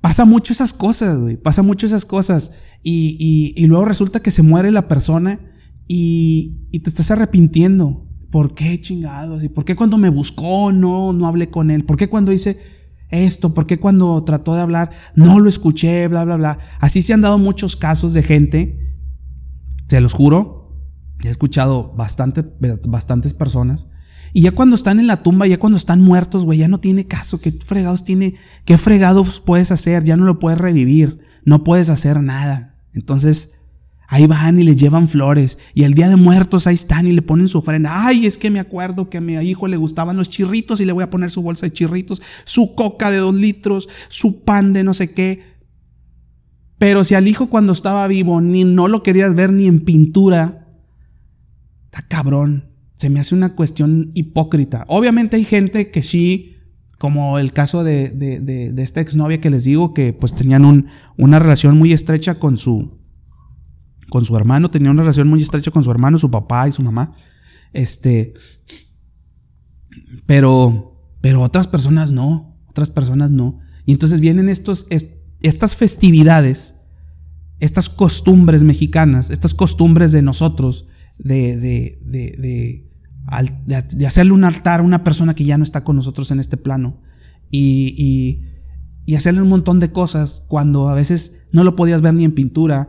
pasa 0.00 0.24
mucho 0.24 0.52
esas 0.52 0.72
cosas, 0.72 1.20
güey, 1.20 1.36
pasa 1.36 1.62
mucho 1.62 1.86
esas 1.86 2.06
cosas. 2.06 2.52
Y, 2.82 3.52
y, 3.56 3.66
luego 3.66 3.84
resulta 3.84 4.20
que 4.20 4.30
se 4.30 4.42
muere 4.42 4.70
la 4.70 4.88
persona 4.88 5.40
y, 5.86 6.66
y, 6.70 6.80
te 6.80 6.90
estás 6.90 7.10
arrepintiendo. 7.10 8.06
¿Por 8.30 8.54
qué 8.54 8.80
chingados? 8.80 9.42
¿Y 9.42 9.48
por 9.48 9.64
qué 9.64 9.74
cuando 9.74 9.98
me 9.98 10.08
buscó 10.08 10.72
no, 10.72 11.12
no 11.12 11.26
hablé 11.26 11.50
con 11.50 11.70
él? 11.70 11.84
¿Por 11.84 11.96
qué 11.96 12.08
cuando 12.08 12.32
hice 12.32 12.58
esto? 13.10 13.54
¿Por 13.54 13.66
qué 13.66 13.80
cuando 13.80 14.22
trató 14.22 14.54
de 14.54 14.60
hablar 14.60 14.90
no 15.16 15.40
lo 15.40 15.48
escuché? 15.48 16.06
Bla, 16.06 16.24
bla, 16.24 16.36
bla. 16.36 16.58
Así 16.78 17.02
se 17.02 17.12
han 17.12 17.22
dado 17.22 17.38
muchos 17.38 17.74
casos 17.74 18.12
de 18.12 18.22
gente, 18.22 18.96
se 19.88 20.00
los 20.00 20.12
juro, 20.12 20.59
He 21.24 21.28
escuchado 21.28 21.92
bastante, 21.96 22.44
bastantes 22.88 23.34
personas. 23.34 23.88
Y 24.32 24.42
ya 24.42 24.52
cuando 24.52 24.76
están 24.76 25.00
en 25.00 25.06
la 25.06 25.22
tumba, 25.22 25.46
ya 25.46 25.58
cuando 25.58 25.76
están 25.76 26.00
muertos, 26.00 26.44
güey, 26.44 26.58
ya 26.58 26.68
no 26.68 26.80
tiene 26.80 27.06
caso. 27.06 27.40
¿Qué 27.40 27.52
fregados 27.52 28.04
tiene? 28.04 28.34
¿Qué 28.64 28.78
fregados 28.78 29.40
puedes 29.40 29.70
hacer? 29.70 30.04
Ya 30.04 30.16
no 30.16 30.24
lo 30.24 30.38
puedes 30.38 30.58
revivir. 30.58 31.18
No 31.44 31.64
puedes 31.64 31.90
hacer 31.90 32.22
nada. 32.22 32.78
Entonces, 32.92 33.60
ahí 34.10 34.26
van 34.26 34.58
y 34.58 34.64
le 34.64 34.76
llevan 34.76 35.08
flores. 35.08 35.58
Y 35.74 35.84
el 35.84 35.94
día 35.94 36.08
de 36.08 36.16
muertos 36.16 36.66
ahí 36.66 36.74
están 36.74 37.08
y 37.08 37.12
le 37.12 37.22
ponen 37.22 37.48
su 37.48 37.58
ofrenda. 37.58 38.06
Ay, 38.06 38.26
es 38.26 38.38
que 38.38 38.50
me 38.50 38.60
acuerdo 38.60 39.10
que 39.10 39.18
a 39.18 39.20
mi 39.20 39.34
hijo 39.34 39.68
le 39.68 39.76
gustaban 39.76 40.16
los 40.16 40.28
chirritos 40.28 40.80
y 40.80 40.84
le 40.84 40.92
voy 40.92 41.04
a 41.04 41.10
poner 41.10 41.30
su 41.30 41.42
bolsa 41.42 41.66
de 41.66 41.72
chirritos, 41.72 42.20
su 42.44 42.74
coca 42.74 43.10
de 43.10 43.18
dos 43.18 43.34
litros, 43.34 43.88
su 44.08 44.44
pan 44.44 44.72
de 44.72 44.84
no 44.84 44.94
sé 44.94 45.12
qué. 45.12 45.42
Pero 46.78 47.04
si 47.04 47.14
al 47.14 47.28
hijo 47.28 47.50
cuando 47.50 47.72
estaba 47.72 48.06
vivo 48.08 48.40
ni 48.40 48.64
no 48.64 48.88
lo 48.88 49.02
querías 49.02 49.34
ver 49.34 49.52
ni 49.52 49.66
en 49.66 49.80
pintura, 49.80 50.59
Está 51.92 52.06
cabrón. 52.08 52.70
Se 52.94 53.10
me 53.10 53.20
hace 53.20 53.34
una 53.34 53.54
cuestión 53.54 54.10
hipócrita. 54.14 54.84
Obviamente 54.88 55.36
hay 55.36 55.44
gente 55.44 55.90
que 55.90 56.02
sí 56.02 56.56
como 57.00 57.38
el 57.38 57.54
caso 57.54 57.82
de, 57.82 58.10
de, 58.10 58.40
de, 58.40 58.82
esta 58.82 59.00
exnovia 59.00 59.40
que 59.40 59.48
les 59.48 59.64
digo 59.64 59.94
que 59.94 60.12
pues 60.12 60.34
tenían 60.34 60.66
un, 60.66 60.88
una 61.16 61.38
relación 61.38 61.78
muy 61.78 61.94
estrecha 61.94 62.38
con 62.38 62.58
su, 62.58 63.00
con 64.10 64.26
su 64.26 64.36
hermano, 64.36 64.70
tenía 64.70 64.90
una 64.90 65.00
relación 65.00 65.26
muy 65.26 65.40
estrecha 65.40 65.70
con 65.70 65.82
su 65.82 65.90
hermano, 65.90 66.18
su 66.18 66.30
papá 66.30 66.68
y 66.68 66.72
su 66.72 66.82
mamá. 66.82 67.10
Este, 67.72 68.34
pero, 70.26 71.16
pero 71.22 71.40
otras 71.40 71.68
personas 71.68 72.12
no, 72.12 72.60
otras 72.68 72.90
personas 72.90 73.32
no. 73.32 73.58
Y 73.86 73.92
entonces 73.92 74.20
vienen 74.20 74.50
estos, 74.50 74.86
estas 75.40 75.76
festividades, 75.76 76.82
estas 77.60 77.88
costumbres 77.88 78.62
mexicanas, 78.62 79.30
estas 79.30 79.54
costumbres 79.54 80.12
de 80.12 80.20
nosotros, 80.20 80.88
de, 81.22 81.56
de, 81.56 81.98
de, 82.02 82.84
de, 83.96 84.06
hacerle 84.06 84.32
un 84.32 84.44
altar 84.44 84.80
a 84.80 84.82
una 84.82 85.04
persona 85.04 85.34
que 85.34 85.44
ya 85.44 85.58
no 85.58 85.64
está 85.64 85.84
con 85.84 85.96
nosotros 85.96 86.30
en 86.30 86.40
este 86.40 86.56
plano. 86.56 87.00
Y, 87.50 87.94
y, 89.06 89.14
hacerle 89.14 89.42
un 89.42 89.48
montón 89.48 89.80
de 89.80 89.90
cosas 89.90 90.44
cuando 90.46 90.88
a 90.88 90.94
veces 90.94 91.48
no 91.50 91.64
lo 91.64 91.74
podías 91.74 92.00
ver 92.00 92.14
ni 92.14 92.24
en 92.24 92.32
pintura. 92.32 92.88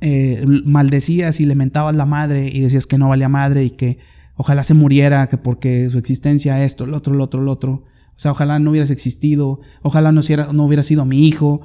Eh, 0.00 0.44
maldecías 0.66 1.40
y 1.40 1.46
lamentabas 1.46 1.96
la 1.96 2.04
madre 2.04 2.50
y 2.52 2.60
decías 2.60 2.86
que 2.86 2.98
no 2.98 3.08
valía 3.08 3.30
madre 3.30 3.64
y 3.64 3.70
que 3.70 3.98
ojalá 4.36 4.62
se 4.62 4.74
muriera, 4.74 5.26
que 5.28 5.38
porque 5.38 5.88
su 5.88 5.96
existencia, 5.96 6.62
esto, 6.62 6.84
lo 6.84 6.98
otro, 6.98 7.14
lo 7.14 7.24
otro, 7.24 7.40
lo 7.40 7.50
otro. 7.50 7.72
O 7.72 8.18
sea, 8.18 8.32
ojalá 8.32 8.58
no 8.58 8.70
hubieras 8.70 8.90
existido, 8.90 9.60
ojalá 9.82 10.12
no, 10.12 10.20
no 10.52 10.64
hubiera 10.64 10.82
sido 10.82 11.06
mi 11.06 11.26
hijo, 11.26 11.62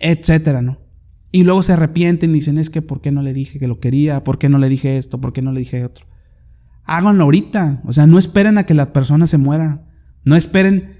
etcétera, 0.00 0.62
¿no? 0.62 0.81
Y 1.32 1.44
luego 1.44 1.62
se 1.62 1.72
arrepienten 1.72 2.30
y 2.30 2.34
dicen, 2.34 2.58
es 2.58 2.68
que 2.68 2.82
¿por 2.82 3.00
qué 3.00 3.10
no 3.10 3.22
le 3.22 3.32
dije 3.32 3.58
que 3.58 3.66
lo 3.66 3.80
quería? 3.80 4.22
¿Por 4.22 4.38
qué 4.38 4.50
no 4.50 4.58
le 4.58 4.68
dije 4.68 4.98
esto? 4.98 5.18
¿Por 5.18 5.32
qué 5.32 5.40
no 5.40 5.52
le 5.52 5.60
dije 5.60 5.82
otro? 5.82 6.06
Háganlo 6.84 7.24
ahorita. 7.24 7.80
O 7.86 7.92
sea, 7.92 8.06
no 8.06 8.18
esperen 8.18 8.58
a 8.58 8.66
que 8.66 8.74
la 8.74 8.92
persona 8.92 9.26
se 9.26 9.38
muera. 9.38 9.88
No 10.24 10.36
esperen. 10.36 10.98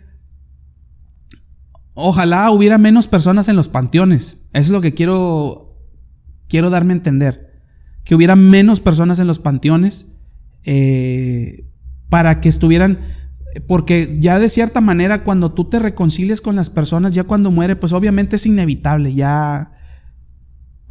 Ojalá 1.94 2.50
hubiera 2.50 2.78
menos 2.78 3.08
personas 3.08 3.48
en 3.48 3.56
los 3.56 3.68
panteones. 3.68 4.48
Es 4.54 4.70
lo 4.70 4.80
que 4.80 4.94
quiero, 4.94 5.78
quiero 6.48 6.70
darme 6.70 6.94
a 6.94 6.96
entender. 6.96 7.62
Que 8.02 8.14
hubiera 8.14 8.34
menos 8.34 8.80
personas 8.80 9.18
en 9.18 9.26
los 9.26 9.38
panteones 9.38 10.16
eh, 10.64 11.70
para 12.08 12.40
que 12.40 12.48
estuvieran 12.48 12.98
porque 13.68 14.14
ya 14.18 14.38
de 14.38 14.48
cierta 14.48 14.80
manera 14.80 15.24
cuando 15.24 15.52
tú 15.52 15.68
te 15.68 15.78
reconcilies 15.78 16.40
con 16.40 16.56
las 16.56 16.70
personas, 16.70 17.14
ya 17.14 17.24
cuando 17.24 17.50
muere, 17.50 17.76
pues 17.76 17.92
obviamente 17.92 18.36
es 18.36 18.46
inevitable, 18.46 19.14
ya, 19.14 19.72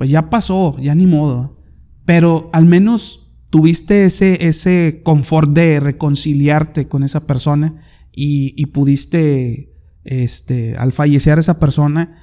pues 0.02 0.10
ya 0.10 0.32
pasó, 0.32 0.80
ya 0.80 0.96
ni 0.96 1.06
modo. 1.06 1.60
Pero 2.06 2.50
al 2.54 2.66
menos 2.66 3.36
tuviste 3.52 4.06
ese, 4.06 4.48
ese 4.48 5.02
confort 5.04 5.52
de 5.52 5.80
reconciliarte 5.80 6.88
con 6.88 7.04
esa 7.04 7.28
persona 7.28 7.84
y, 8.12 8.56
y 8.58 8.66
pudiste, 8.66 9.76
este, 10.04 10.76
al 10.78 10.92
fallecer 10.92 11.38
esa 11.38 11.60
persona, 11.60 12.16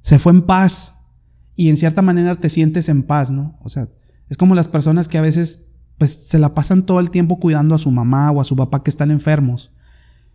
se 0.00 0.18
fue 0.18 0.32
en 0.32 0.46
paz 0.46 1.10
y 1.54 1.68
en 1.68 1.76
cierta 1.76 2.00
manera 2.00 2.36
te 2.36 2.48
sientes 2.48 2.88
en 2.88 3.02
paz, 3.02 3.30
¿no? 3.30 3.58
O 3.62 3.68
sea, 3.68 3.86
es 4.30 4.38
como 4.38 4.54
las 4.54 4.68
personas 4.68 5.06
que 5.06 5.18
a 5.18 5.20
veces 5.20 5.74
pues 5.98 6.10
se 6.10 6.38
la 6.38 6.54
pasan 6.54 6.86
todo 6.86 7.00
el 7.00 7.10
tiempo 7.10 7.38
cuidando 7.38 7.74
a 7.74 7.78
su 7.78 7.90
mamá 7.90 8.30
o 8.30 8.40
a 8.40 8.44
su 8.44 8.56
papá 8.56 8.82
que 8.82 8.88
están 8.88 9.10
enfermos. 9.10 9.74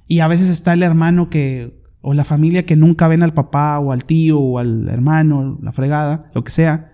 Y 0.05 0.19
a 0.19 0.27
veces 0.27 0.49
está 0.49 0.73
el 0.73 0.83
hermano 0.83 1.31
que, 1.31 1.78
o 2.01 2.13
la 2.13 2.23
familia 2.23 2.65
que 2.65 2.75
nunca 2.75 3.07
ven 3.07 3.23
al 3.23 3.33
papá 3.33 3.79
o 3.79 3.91
al 3.91 4.05
tío 4.05 4.39
o 4.39 4.59
al 4.59 4.87
hermano, 4.89 5.59
la 5.61 5.71
fregada, 5.71 6.29
lo 6.33 6.43
que 6.43 6.51
sea. 6.51 6.93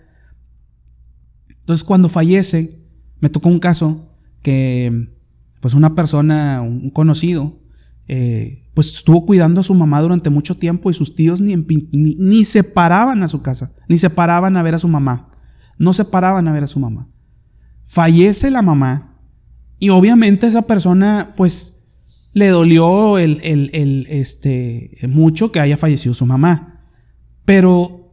Entonces 1.49 1.83
cuando 1.83 2.09
fallece, 2.09 2.85
me 3.19 3.29
tocó 3.29 3.49
un 3.49 3.59
caso 3.59 4.15
que, 4.41 5.09
pues 5.61 5.73
una 5.73 5.95
persona, 5.95 6.61
un 6.61 6.89
conocido, 6.89 7.59
eh, 8.07 8.69
pues 8.73 8.93
estuvo 8.93 9.25
cuidando 9.25 9.61
a 9.61 9.63
su 9.63 9.73
mamá 9.73 10.01
durante 10.01 10.29
mucho 10.29 10.57
tiempo 10.57 10.89
y 10.89 10.93
sus 10.93 11.15
tíos 11.15 11.41
ni, 11.41 11.55
ni, 11.55 12.15
ni 12.17 12.45
se 12.45 12.63
paraban 12.63 13.23
a 13.23 13.27
su 13.27 13.41
casa, 13.41 13.73
ni 13.87 13.97
se 13.97 14.09
paraban 14.09 14.57
a 14.57 14.63
ver 14.63 14.75
a 14.75 14.79
su 14.79 14.87
mamá. 14.87 15.31
No 15.77 15.93
se 15.93 16.05
paraban 16.05 16.47
a 16.47 16.53
ver 16.53 16.63
a 16.63 16.67
su 16.67 16.79
mamá 16.79 17.09
fallece 17.85 18.49
la 18.51 18.63
mamá 18.63 19.15
y 19.79 19.89
obviamente 19.89 20.47
esa 20.47 20.63
persona 20.63 21.29
pues 21.37 21.74
le 22.35 22.49
dolió 22.49 23.17
el, 23.17 23.39
este, 24.09 24.91
mucho 25.07 25.53
que 25.53 25.61
haya 25.61 25.77
fallecido 25.77 26.13
su 26.13 26.25
mamá, 26.25 26.85
pero 27.45 28.11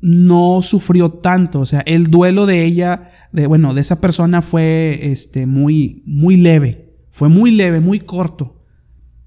no 0.00 0.62
sufrió 0.62 1.10
tanto, 1.10 1.60
o 1.60 1.66
sea, 1.66 1.80
el 1.80 2.06
duelo 2.06 2.46
de 2.46 2.64
ella, 2.64 3.10
de, 3.32 3.46
bueno, 3.46 3.74
de 3.74 3.82
esa 3.82 4.00
persona 4.00 4.40
fue 4.40 5.10
este, 5.12 5.44
muy, 5.44 6.02
muy 6.06 6.38
leve, 6.38 6.96
fue 7.10 7.28
muy 7.28 7.50
leve, 7.50 7.80
muy 7.80 8.00
corto. 8.00 8.54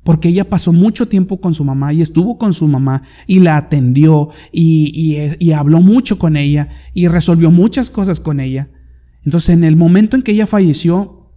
Porque 0.04 0.30
ella 0.30 0.50
pasó 0.50 0.74
mucho 0.74 1.08
tiempo 1.08 1.40
con 1.40 1.54
su 1.54 1.64
mamá 1.64 1.94
y 1.94 2.02
estuvo 2.02 2.40
con 2.40 2.52
su 2.52 2.68
mamá 2.68 3.04
y 3.28 3.42
la 3.42 3.58
atendió 3.58 4.30
y, 4.52 5.52
habló 5.52 5.82
mucho 5.82 6.18
con 6.18 6.36
ella 6.36 6.68
y 6.96 7.08
resolvió 7.10 7.52
muchas 7.52 7.92
cosas 7.92 8.20
con 8.20 8.40
ella. 8.40 8.72
Entonces, 9.24 9.54
en 9.54 9.64
el 9.64 9.76
momento 9.76 10.16
en 10.16 10.24
que 10.24 10.32
ella 10.32 10.48
falleció, 10.48 11.32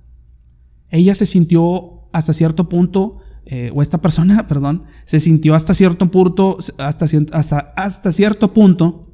ella 0.90 1.14
se 1.14 1.26
sintió 1.26 1.91
hasta 2.12 2.32
cierto 2.32 2.68
punto, 2.68 3.18
eh, 3.46 3.70
o 3.74 3.82
esta 3.82 4.00
persona, 4.00 4.46
perdón, 4.48 4.84
se 5.04 5.20
sintió 5.20 5.54
hasta 5.54 5.74
cierto 5.74 6.10
punto, 6.10 6.58
hasta, 6.78 7.06
hasta, 7.32 7.58
hasta 7.76 8.12
cierto 8.12 8.52
punto, 8.52 9.10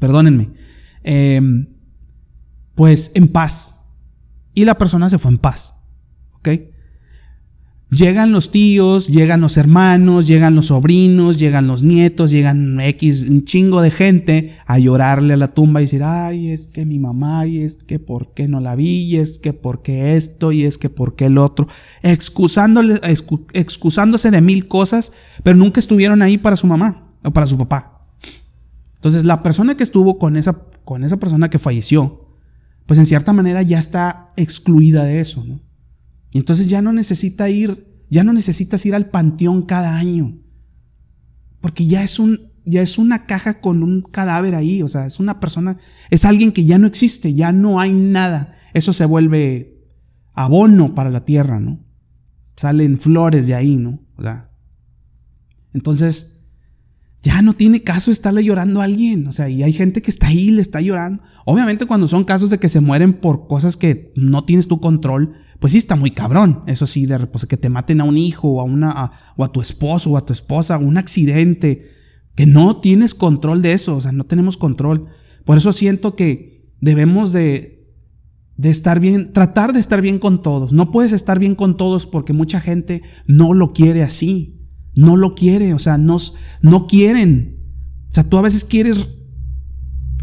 perdónenme, 0.00 0.50
em, 1.02 1.68
pues 2.74 3.12
en 3.14 3.28
paz. 3.28 3.88
Y 4.54 4.64
la 4.64 4.78
persona 4.78 5.10
se 5.10 5.18
fue 5.18 5.30
en 5.30 5.38
paz. 5.38 5.74
¿Ok? 6.32 6.48
Llegan 7.88 8.32
los 8.32 8.50
tíos, 8.50 9.06
llegan 9.06 9.40
los 9.40 9.56
hermanos, 9.56 10.26
llegan 10.26 10.56
los 10.56 10.66
sobrinos, 10.66 11.38
llegan 11.38 11.68
los 11.68 11.84
nietos, 11.84 12.32
llegan 12.32 12.80
X, 12.80 13.28
un 13.30 13.44
chingo 13.44 13.80
de 13.80 13.92
gente 13.92 14.52
a 14.66 14.80
llorarle 14.80 15.34
a 15.34 15.36
la 15.36 15.54
tumba 15.54 15.80
y 15.80 15.84
decir, 15.84 16.02
ay, 16.02 16.50
es 16.50 16.66
que 16.66 16.84
mi 16.84 16.98
mamá, 16.98 17.46
y 17.46 17.60
es 17.60 17.76
que 17.76 18.00
por 18.00 18.34
qué 18.34 18.48
no 18.48 18.58
la 18.58 18.74
vi, 18.74 19.04
y 19.04 19.16
es 19.18 19.38
que 19.38 19.52
por 19.52 19.82
qué 19.82 20.16
esto, 20.16 20.50
y 20.50 20.64
es 20.64 20.78
que 20.78 20.90
por 20.90 21.14
qué 21.14 21.26
el 21.26 21.38
otro, 21.38 21.68
excusándole, 22.02 22.96
excusándose 23.52 24.32
de 24.32 24.40
mil 24.40 24.66
cosas, 24.66 25.12
pero 25.44 25.56
nunca 25.56 25.78
estuvieron 25.78 26.22
ahí 26.22 26.38
para 26.38 26.56
su 26.56 26.66
mamá 26.66 27.14
o 27.22 27.30
para 27.30 27.46
su 27.46 27.56
papá. 27.56 28.08
Entonces, 28.96 29.24
la 29.24 29.44
persona 29.44 29.76
que 29.76 29.84
estuvo 29.84 30.18
con 30.18 30.36
esa, 30.36 30.60
con 30.84 31.04
esa 31.04 31.18
persona 31.18 31.50
que 31.50 31.60
falleció, 31.60 32.34
pues 32.86 32.98
en 32.98 33.06
cierta 33.06 33.32
manera 33.32 33.62
ya 33.62 33.78
está 33.78 34.30
excluida 34.36 35.04
de 35.04 35.20
eso, 35.20 35.44
¿no? 35.44 35.65
Y 36.36 36.38
entonces 36.38 36.68
ya 36.68 36.82
no 36.82 36.92
necesita 36.92 37.48
ir, 37.48 38.04
ya 38.10 38.22
no 38.22 38.34
necesitas 38.34 38.84
ir 38.84 38.94
al 38.94 39.08
panteón 39.08 39.62
cada 39.62 39.96
año. 39.96 40.38
Porque 41.62 41.86
ya 41.86 42.04
es 42.04 42.18
un 42.18 42.52
ya 42.66 42.82
es 42.82 42.98
una 42.98 43.24
caja 43.24 43.58
con 43.58 43.82
un 43.82 44.02
cadáver 44.02 44.54
ahí, 44.54 44.82
o 44.82 44.88
sea, 44.88 45.06
es 45.06 45.18
una 45.18 45.40
persona, 45.40 45.78
es 46.10 46.26
alguien 46.26 46.52
que 46.52 46.66
ya 46.66 46.76
no 46.76 46.86
existe, 46.86 47.32
ya 47.32 47.52
no 47.52 47.80
hay 47.80 47.94
nada. 47.94 48.54
Eso 48.74 48.92
se 48.92 49.06
vuelve 49.06 49.82
abono 50.34 50.94
para 50.94 51.08
la 51.08 51.24
tierra, 51.24 51.58
¿no? 51.58 51.82
Salen 52.54 52.98
flores 52.98 53.46
de 53.46 53.54
ahí, 53.54 53.78
¿no? 53.78 54.04
O 54.18 54.22
sea, 54.22 54.50
entonces 55.72 56.50
ya 57.22 57.40
no 57.40 57.54
tiene 57.54 57.82
caso 57.82 58.10
estarle 58.10 58.44
llorando 58.44 58.82
a 58.82 58.84
alguien, 58.84 59.26
o 59.26 59.32
sea, 59.32 59.48
y 59.48 59.62
hay 59.62 59.72
gente 59.72 60.02
que 60.02 60.10
está 60.10 60.26
ahí, 60.26 60.50
le 60.50 60.60
está 60.60 60.82
llorando. 60.82 61.22
Obviamente 61.46 61.86
cuando 61.86 62.06
son 62.06 62.24
casos 62.24 62.50
de 62.50 62.58
que 62.58 62.68
se 62.68 62.82
mueren 62.82 63.22
por 63.22 63.46
cosas 63.46 63.78
que 63.78 64.12
no 64.16 64.44
tienes 64.44 64.68
tu 64.68 64.80
control, 64.80 65.32
pues 65.60 65.72
sí 65.72 65.78
está 65.78 65.96
muy 65.96 66.10
cabrón. 66.10 66.62
Eso 66.66 66.86
sí, 66.86 67.06
de 67.06 67.18
pues, 67.26 67.46
que 67.46 67.56
te 67.56 67.68
maten 67.68 68.00
a 68.00 68.04
un 68.04 68.18
hijo 68.18 68.48
o 68.48 68.60
a, 68.60 68.64
una, 68.64 69.10
o 69.36 69.44
a 69.44 69.52
tu 69.52 69.60
esposo 69.60 70.10
o 70.10 70.16
a 70.16 70.26
tu 70.26 70.32
esposa, 70.32 70.78
un 70.78 70.98
accidente, 70.98 71.84
que 72.34 72.46
no 72.46 72.80
tienes 72.80 73.14
control 73.14 73.62
de 73.62 73.72
eso, 73.72 73.96
o 73.96 74.00
sea, 74.00 74.12
no 74.12 74.24
tenemos 74.24 74.56
control. 74.56 75.06
Por 75.44 75.56
eso 75.56 75.72
siento 75.72 76.16
que 76.16 76.74
debemos 76.80 77.32
de, 77.32 77.94
de 78.56 78.70
estar 78.70 79.00
bien, 79.00 79.32
tratar 79.32 79.72
de 79.72 79.80
estar 79.80 80.02
bien 80.02 80.18
con 80.18 80.42
todos. 80.42 80.72
No 80.72 80.90
puedes 80.90 81.12
estar 81.12 81.38
bien 81.38 81.54
con 81.54 81.76
todos 81.76 82.06
porque 82.06 82.32
mucha 82.32 82.60
gente 82.60 83.02
no 83.26 83.54
lo 83.54 83.68
quiere 83.68 84.02
así. 84.02 84.52
No 84.96 85.16
lo 85.16 85.34
quiere, 85.34 85.74
o 85.74 85.78
sea, 85.78 85.98
no, 85.98 86.16
no 86.62 86.86
quieren. 86.86 87.58
O 88.08 88.12
sea, 88.12 88.24
tú 88.24 88.38
a 88.38 88.42
veces 88.42 88.64
quieres 88.64 89.10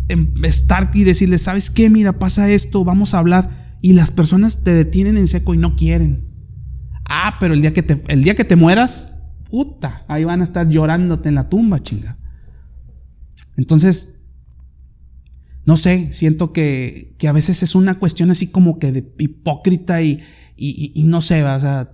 em, 0.09 0.33
estar 0.43 0.89
y 0.95 1.03
decirle, 1.03 1.37
¿sabes 1.37 1.69
qué? 1.69 1.91
Mira, 1.91 2.17
pasa 2.17 2.49
esto, 2.49 2.83
vamos 2.83 3.13
a 3.13 3.19
hablar 3.19 3.62
y 3.83 3.91
las 3.91 4.11
personas 4.11 4.63
te 4.63 4.73
detienen 4.73 5.17
en 5.17 5.27
seco 5.27 5.53
y 5.53 5.57
no 5.57 5.75
quieren. 5.75 6.25
Ah, 7.03 7.35
pero 7.41 7.53
el 7.53 7.59
día 7.59 7.73
que 7.73 7.83
te, 7.83 8.01
el 8.07 8.23
día 8.23 8.33
que 8.33 8.45
te 8.45 8.55
mueras, 8.55 9.15
puta, 9.49 10.05
ahí 10.07 10.23
van 10.23 10.39
a 10.39 10.45
estar 10.45 10.69
llorándote 10.69 11.27
en 11.27 11.35
la 11.35 11.49
tumba, 11.49 11.81
chinga. 11.81 12.17
Entonces, 13.57 14.29
no 15.65 15.75
sé, 15.75 16.13
siento 16.13 16.53
que, 16.53 17.17
que 17.19 17.27
a 17.27 17.33
veces 17.33 17.61
es 17.61 17.75
una 17.75 17.99
cuestión 17.99 18.31
así 18.31 18.47
como 18.47 18.79
que 18.79 18.93
de 18.93 19.13
hipócrita 19.19 20.01
y, 20.01 20.17
y, 20.55 21.03
no 21.03 21.19
sé, 21.19 21.43
o 21.43 21.59
sea, 21.59 21.93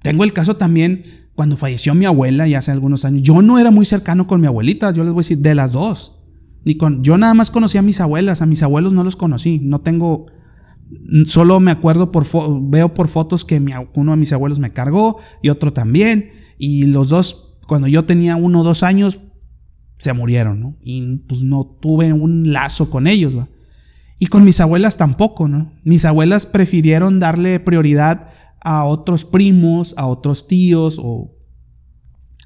tengo 0.00 0.22
el 0.22 0.32
caso 0.32 0.56
también 0.56 1.02
cuando 1.34 1.56
falleció 1.56 1.96
mi 1.96 2.04
abuela 2.04 2.46
ya 2.46 2.60
hace 2.60 2.70
algunos 2.70 3.04
años. 3.04 3.22
Yo 3.22 3.42
no 3.42 3.58
era 3.58 3.72
muy 3.72 3.84
cercano 3.84 4.28
con 4.28 4.40
mi 4.40 4.46
abuelita, 4.46 4.92
yo 4.92 5.02
les 5.02 5.12
voy 5.12 5.22
a 5.22 5.24
decir, 5.24 5.38
de 5.38 5.56
las 5.56 5.72
dos. 5.72 6.20
Ni 6.64 6.76
con, 6.76 7.02
yo 7.02 7.18
nada 7.18 7.34
más 7.34 7.50
conocí 7.50 7.78
a 7.78 7.82
mis 7.82 8.00
abuelas, 8.00 8.42
a 8.42 8.46
mis 8.46 8.62
abuelos 8.62 8.92
no 8.92 9.02
los 9.02 9.16
conocí, 9.16 9.58
no 9.58 9.80
tengo 9.80 10.26
Solo 11.24 11.60
me 11.60 11.70
acuerdo 11.70 12.12
por 12.12 12.24
veo 12.70 12.94
por 12.94 13.08
fotos 13.08 13.44
que 13.44 13.62
uno 13.94 14.10
de 14.12 14.16
mis 14.16 14.32
abuelos 14.32 14.58
me 14.58 14.72
cargó 14.72 15.18
y 15.42 15.48
otro 15.48 15.72
también. 15.72 16.28
Y 16.58 16.86
los 16.86 17.08
dos, 17.08 17.58
cuando 17.66 17.88
yo 17.88 18.04
tenía 18.04 18.36
uno 18.36 18.60
o 18.60 18.64
dos 18.64 18.82
años, 18.82 19.20
se 19.98 20.12
murieron, 20.12 20.60
¿no? 20.60 20.76
Y 20.82 21.16
pues 21.28 21.42
no 21.42 21.78
tuve 21.80 22.12
un 22.12 22.52
lazo 22.52 22.90
con 22.90 23.06
ellos. 23.06 23.34
Y 24.18 24.26
con 24.26 24.44
mis 24.44 24.60
abuelas 24.60 24.96
tampoco, 24.96 25.48
¿no? 25.48 25.72
Mis 25.84 26.04
abuelas 26.04 26.46
prefirieron 26.46 27.20
darle 27.20 27.60
prioridad 27.60 28.28
a 28.60 28.84
otros 28.84 29.24
primos, 29.24 29.94
a 29.96 30.06
otros 30.06 30.48
tíos 30.48 30.98
o 31.02 31.36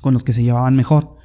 con 0.00 0.14
los 0.14 0.25
que 0.25 0.33
se 0.33 0.42
llevaban 0.42 0.76
mejor. 0.76 1.16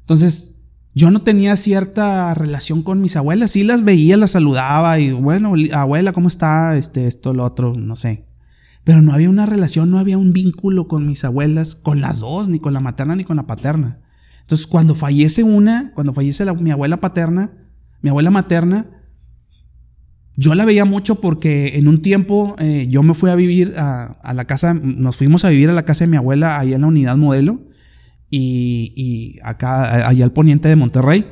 Entonces, 0.00 0.55
yo 0.96 1.10
no 1.10 1.20
tenía 1.20 1.56
cierta 1.56 2.32
relación 2.32 2.82
con 2.82 3.02
mis 3.02 3.16
abuelas, 3.16 3.50
sí 3.50 3.64
las 3.64 3.84
veía, 3.84 4.16
las 4.16 4.30
saludaba 4.30 4.98
y 4.98 5.12
bueno, 5.12 5.52
abuela, 5.74 6.14
¿cómo 6.14 6.26
está? 6.26 6.74
Este, 6.78 7.06
esto, 7.06 7.34
lo 7.34 7.44
otro, 7.44 7.74
no 7.74 7.96
sé. 7.96 8.26
Pero 8.82 9.02
no 9.02 9.12
había 9.12 9.28
una 9.28 9.44
relación, 9.44 9.90
no 9.90 9.98
había 9.98 10.16
un 10.16 10.32
vínculo 10.32 10.88
con 10.88 11.06
mis 11.06 11.22
abuelas, 11.22 11.74
con 11.74 12.00
las 12.00 12.20
dos, 12.20 12.48
ni 12.48 12.60
con 12.60 12.72
la 12.72 12.80
materna 12.80 13.14
ni 13.14 13.24
con 13.24 13.36
la 13.36 13.46
paterna. 13.46 14.00
Entonces, 14.40 14.66
cuando 14.66 14.94
fallece 14.94 15.42
una, 15.42 15.92
cuando 15.92 16.14
fallece 16.14 16.50
mi 16.54 16.70
abuela 16.70 16.98
paterna, 16.98 17.52
mi 18.00 18.08
abuela 18.08 18.30
materna, 18.30 18.88
yo 20.34 20.54
la 20.54 20.64
veía 20.64 20.86
mucho 20.86 21.20
porque 21.20 21.76
en 21.76 21.88
un 21.88 22.00
tiempo 22.00 22.56
eh, 22.58 22.86
yo 22.88 23.02
me 23.02 23.12
fui 23.12 23.28
a 23.28 23.34
vivir 23.34 23.74
a, 23.76 24.32
la 24.32 24.46
casa, 24.46 24.72
nos 24.72 25.18
fuimos 25.18 25.44
a 25.44 25.50
vivir 25.50 25.68
a 25.68 25.74
la 25.74 25.84
casa 25.84 26.04
de 26.04 26.10
mi 26.10 26.16
abuela 26.16 26.58
ahí 26.58 26.72
en 26.72 26.80
la 26.80 26.86
unidad 26.86 27.18
modelo 27.18 27.65
y, 28.30 29.38
acá, 29.42 30.08
allá 30.08 30.24
al 30.24 30.32
poniente 30.32 30.68
de 30.68 30.76
Monterrey. 30.76 31.26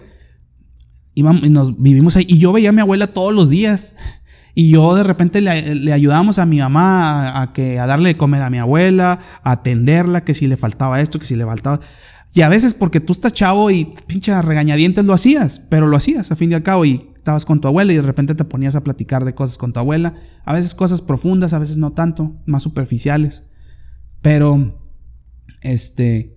y 1.15 1.23
nos 1.23 1.81
vivimos 1.81 2.17
ahí 2.17 2.25
y 2.29 2.39
yo 2.39 2.53
veía 2.53 2.71
a 2.71 2.73
mi 2.73 2.81
abuela 2.81 3.09
todos 3.09 3.33
los 3.33 3.49
días. 3.49 3.95
Y 4.57 4.71
yo 4.71 4.95
de 4.95 5.03
repente 5.03 5.41
le, 5.41 5.75
le 5.75 5.93
ayudábamos 5.93 6.39
a 6.39 6.47
mi 6.47 6.59
mamá 6.59 7.43
a, 7.43 7.53
que, 7.53 7.81
a 7.81 7.87
darle 7.87 8.11
de 8.11 8.17
comer 8.17 8.41
a 8.43 8.51
mi 8.51 8.59
abuela, 8.59 9.19
a 9.43 9.51
atenderla, 9.51 10.23
que 10.23 10.33
si 10.33 10.47
le 10.47 10.57
faltaba 10.57 11.01
esto, 11.01 11.19
que 11.19 11.27
si 11.27 11.35
le 11.35 11.45
faltaba. 11.45 11.81
Y 12.35 12.43
a 12.43 12.49
veces 12.49 12.75
porque 12.75 13.01
tú 13.01 13.13
estás 13.13 13.33
chavo 13.33 13.71
y 13.71 13.91
pinche 14.07 14.41
regañadientes 14.43 15.05
lo 15.05 15.13
hacías, 15.13 15.61
pero 15.69 15.87
lo 15.89 15.97
hacías 15.97 16.31
a 16.31 16.37
fin 16.37 16.53
y 16.53 16.55
al 16.55 16.63
cabo 16.63 16.85
y 16.85 17.11
estabas 17.17 17.45
con 17.45 17.61
tu 17.61 17.69
abuela 17.69 17.93
y 17.93 17.97
de 17.97 18.03
repente 18.03 18.35
te 18.35 18.45
ponías 18.45 18.77
a 18.77 18.85
platicar 18.85 19.25
de 19.25 19.35
cosas 19.35 19.59
con 19.59 19.73
tu 19.73 19.81
abuela. 19.81 20.15
A 20.45 20.53
veces 20.53 20.75
cosas 20.75 21.03
profundas, 21.03 21.53
a 21.53 21.59
veces 21.59 21.77
no 21.77 21.93
tanto, 21.93 22.41
más 22.47 22.63
superficiales. 22.63 23.45
Pero, 24.23 24.81
este, 25.63 26.34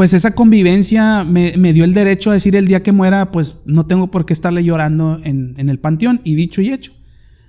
pues 0.00 0.14
esa 0.14 0.34
convivencia 0.34 1.24
me, 1.24 1.52
dio 1.74 1.84
el 1.84 1.92
derecho 1.92 2.30
a 2.30 2.32
decir 2.32 2.56
el 2.56 2.66
día 2.66 2.82
que 2.82 2.90
muera, 2.90 3.30
pues 3.30 3.60
no 3.66 3.84
tengo 3.84 4.10
por 4.10 4.24
qué 4.24 4.32
estarle 4.32 4.64
llorando 4.64 5.20
en, 5.22 5.54
el 5.58 5.78
panteón. 5.78 6.22
Y 6.24 6.36
dicho 6.36 6.62
y 6.62 6.72
hecho. 6.72 6.94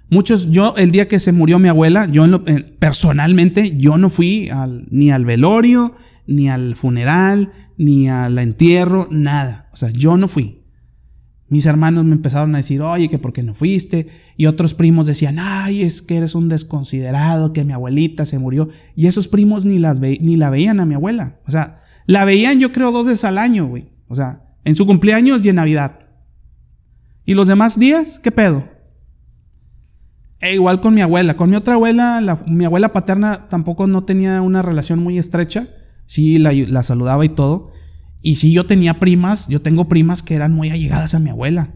Muchos, 0.09 0.51
yo 0.51 0.73
el 0.75 0.91
día 0.91 1.07
que 1.07 1.21
se 1.21 1.31
murió 1.31 1.59
mi 1.59 1.69
abuela, 1.69 2.07
yo 2.11 2.25
personalmente, 2.77 3.77
yo 3.77 3.97
no 3.97 4.09
fui 4.09 4.49
ni 4.89 5.11
al 5.11 5.23
velorio, 5.23 5.95
ni 6.27 6.49
al 6.49 6.75
funeral, 6.75 7.51
ni 7.77 8.09
al 8.09 8.37
entierro, 8.37 9.07
nada. 9.09 9.69
O 9.71 9.77
sea, 9.77 9.89
yo 9.89 10.17
no 10.17 10.27
fui. 10.27 10.65
Mis 11.47 11.65
hermanos 11.65 12.03
me 12.03 12.15
empezaron 12.15 12.53
a 12.55 12.57
decir, 12.57 12.81
oye, 12.81 13.07
que 13.07 13.17
por 13.17 13.31
qué 13.31 13.43
no 13.43 13.55
fuiste. 13.55 14.07
Y 14.35 14.47
otros 14.47 14.73
primos 14.73 15.05
decían, 15.05 15.37
ay, 15.39 15.83
es 15.83 16.01
que 16.01 16.17
eres 16.17 16.35
un 16.35 16.49
desconsiderado, 16.49 17.53
que 17.53 17.63
mi 17.63 17.71
abuelita 17.71 18.25
se 18.25 18.39
murió. 18.39 18.67
Y 18.93 19.07
esos 19.07 19.29
primos 19.29 19.63
ni, 19.63 19.79
las 19.79 20.01
ni 20.01 20.35
la 20.35 20.49
veían 20.49 20.81
a 20.81 20.85
mi 20.85 20.95
abuela. 20.95 21.39
O 21.47 21.51
sea, 21.51 21.77
la 22.11 22.25
veían 22.25 22.59
yo 22.59 22.71
creo 22.71 22.91
dos 22.91 23.05
veces 23.05 23.23
al 23.23 23.37
año, 23.37 23.67
güey. 23.67 23.89
O 24.07 24.15
sea, 24.15 24.43
en 24.65 24.75
su 24.75 24.85
cumpleaños 24.85 25.45
y 25.45 25.49
en 25.49 25.55
Navidad. 25.55 25.99
¿Y 27.25 27.33
los 27.35 27.47
demás 27.47 27.79
días? 27.79 28.19
¿Qué 28.19 28.31
pedo? 28.31 28.67
E 30.41 30.55
igual 30.55 30.81
con 30.81 30.93
mi 30.93 31.01
abuela. 31.01 31.35
Con 31.35 31.49
mi 31.49 31.55
otra 31.55 31.75
abuela, 31.75 32.43
mi 32.47 32.65
abuela 32.65 32.91
paterna 32.91 33.47
tampoco 33.47 33.87
no 33.87 34.03
tenía 34.03 34.41
una 34.41 34.61
relación 34.61 34.99
muy 34.99 35.17
estrecha. 35.17 35.67
Sí, 36.05 36.37
la, 36.39 36.83
saludaba 36.83 37.23
y 37.23 37.29
todo. 37.29 37.71
Y 38.21 38.35
sí, 38.35 38.51
yo 38.51 38.65
tenía 38.65 38.99
primas, 38.99 39.47
yo 39.47 39.61
tengo 39.61 39.87
primas 39.87 40.21
que 40.21 40.35
eran 40.35 40.53
muy 40.53 40.69
allegadas 40.69 41.15
a 41.15 41.19
mi 41.19 41.29
abuela. 41.29 41.73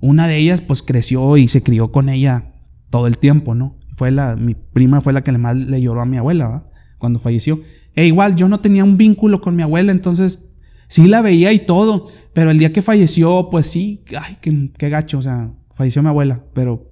Una 0.00 0.26
de 0.28 0.36
ellas, 0.36 0.60
pues 0.60 0.82
creció 0.82 1.38
y 1.38 1.48
se 1.48 1.62
crió 1.62 1.90
con 1.90 2.10
ella 2.10 2.52
todo 2.90 3.06
el 3.06 3.16
tiempo, 3.16 3.54
¿no? 3.54 3.78
Fue 3.92 4.10
la, 4.10 4.36
mi 4.36 4.54
prima 4.54 5.00
fue 5.00 5.14
la 5.14 5.24
que 5.24 5.32
más 5.32 5.56
le 5.56 5.80
lloró 5.80 6.02
a 6.02 6.06
mi 6.06 6.18
abuela. 6.18 6.68
Cuando 6.98 7.18
falleció. 7.18 7.58
E 7.94 8.06
igual, 8.06 8.36
yo 8.36 8.48
no 8.48 8.60
tenía 8.60 8.84
un 8.84 8.96
vínculo 8.96 9.40
con 9.40 9.56
mi 9.56 9.62
abuela, 9.62 9.92
entonces 9.92 10.50
sí 10.88 11.06
la 11.06 11.22
veía 11.22 11.52
y 11.52 11.60
todo, 11.60 12.06
pero 12.32 12.50
el 12.50 12.58
día 12.58 12.72
que 12.72 12.82
falleció, 12.82 13.48
pues 13.50 13.66
sí, 13.66 14.04
ay, 14.20 14.36
qué, 14.40 14.88
gacho, 14.88 15.18
o 15.18 15.22
sea, 15.22 15.54
falleció 15.70 16.02
mi 16.02 16.08
abuela, 16.08 16.44
pero... 16.54 16.86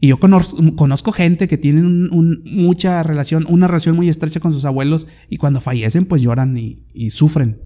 Y 0.00 0.08
yo 0.08 0.20
conozco, 0.20 1.10
gente 1.10 1.48
que 1.48 1.58
tiene 1.58 1.82
mucha 1.82 3.02
relación, 3.02 3.44
una 3.48 3.66
relación 3.66 3.96
muy 3.96 4.08
estrecha 4.08 4.38
con 4.38 4.52
sus 4.52 4.64
abuelos 4.64 5.08
y 5.28 5.38
cuando 5.38 5.60
fallecen 5.60 6.06
pues 6.06 6.22
lloran 6.22 6.56
y, 6.56 7.10
sufren 7.10 7.60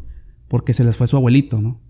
porque 0.49 0.73
se 0.73 0.83
les 0.83 0.97
fue 0.97 1.07
su 1.09 1.19
abuelito, 1.19 1.61
¿no? 1.61 1.83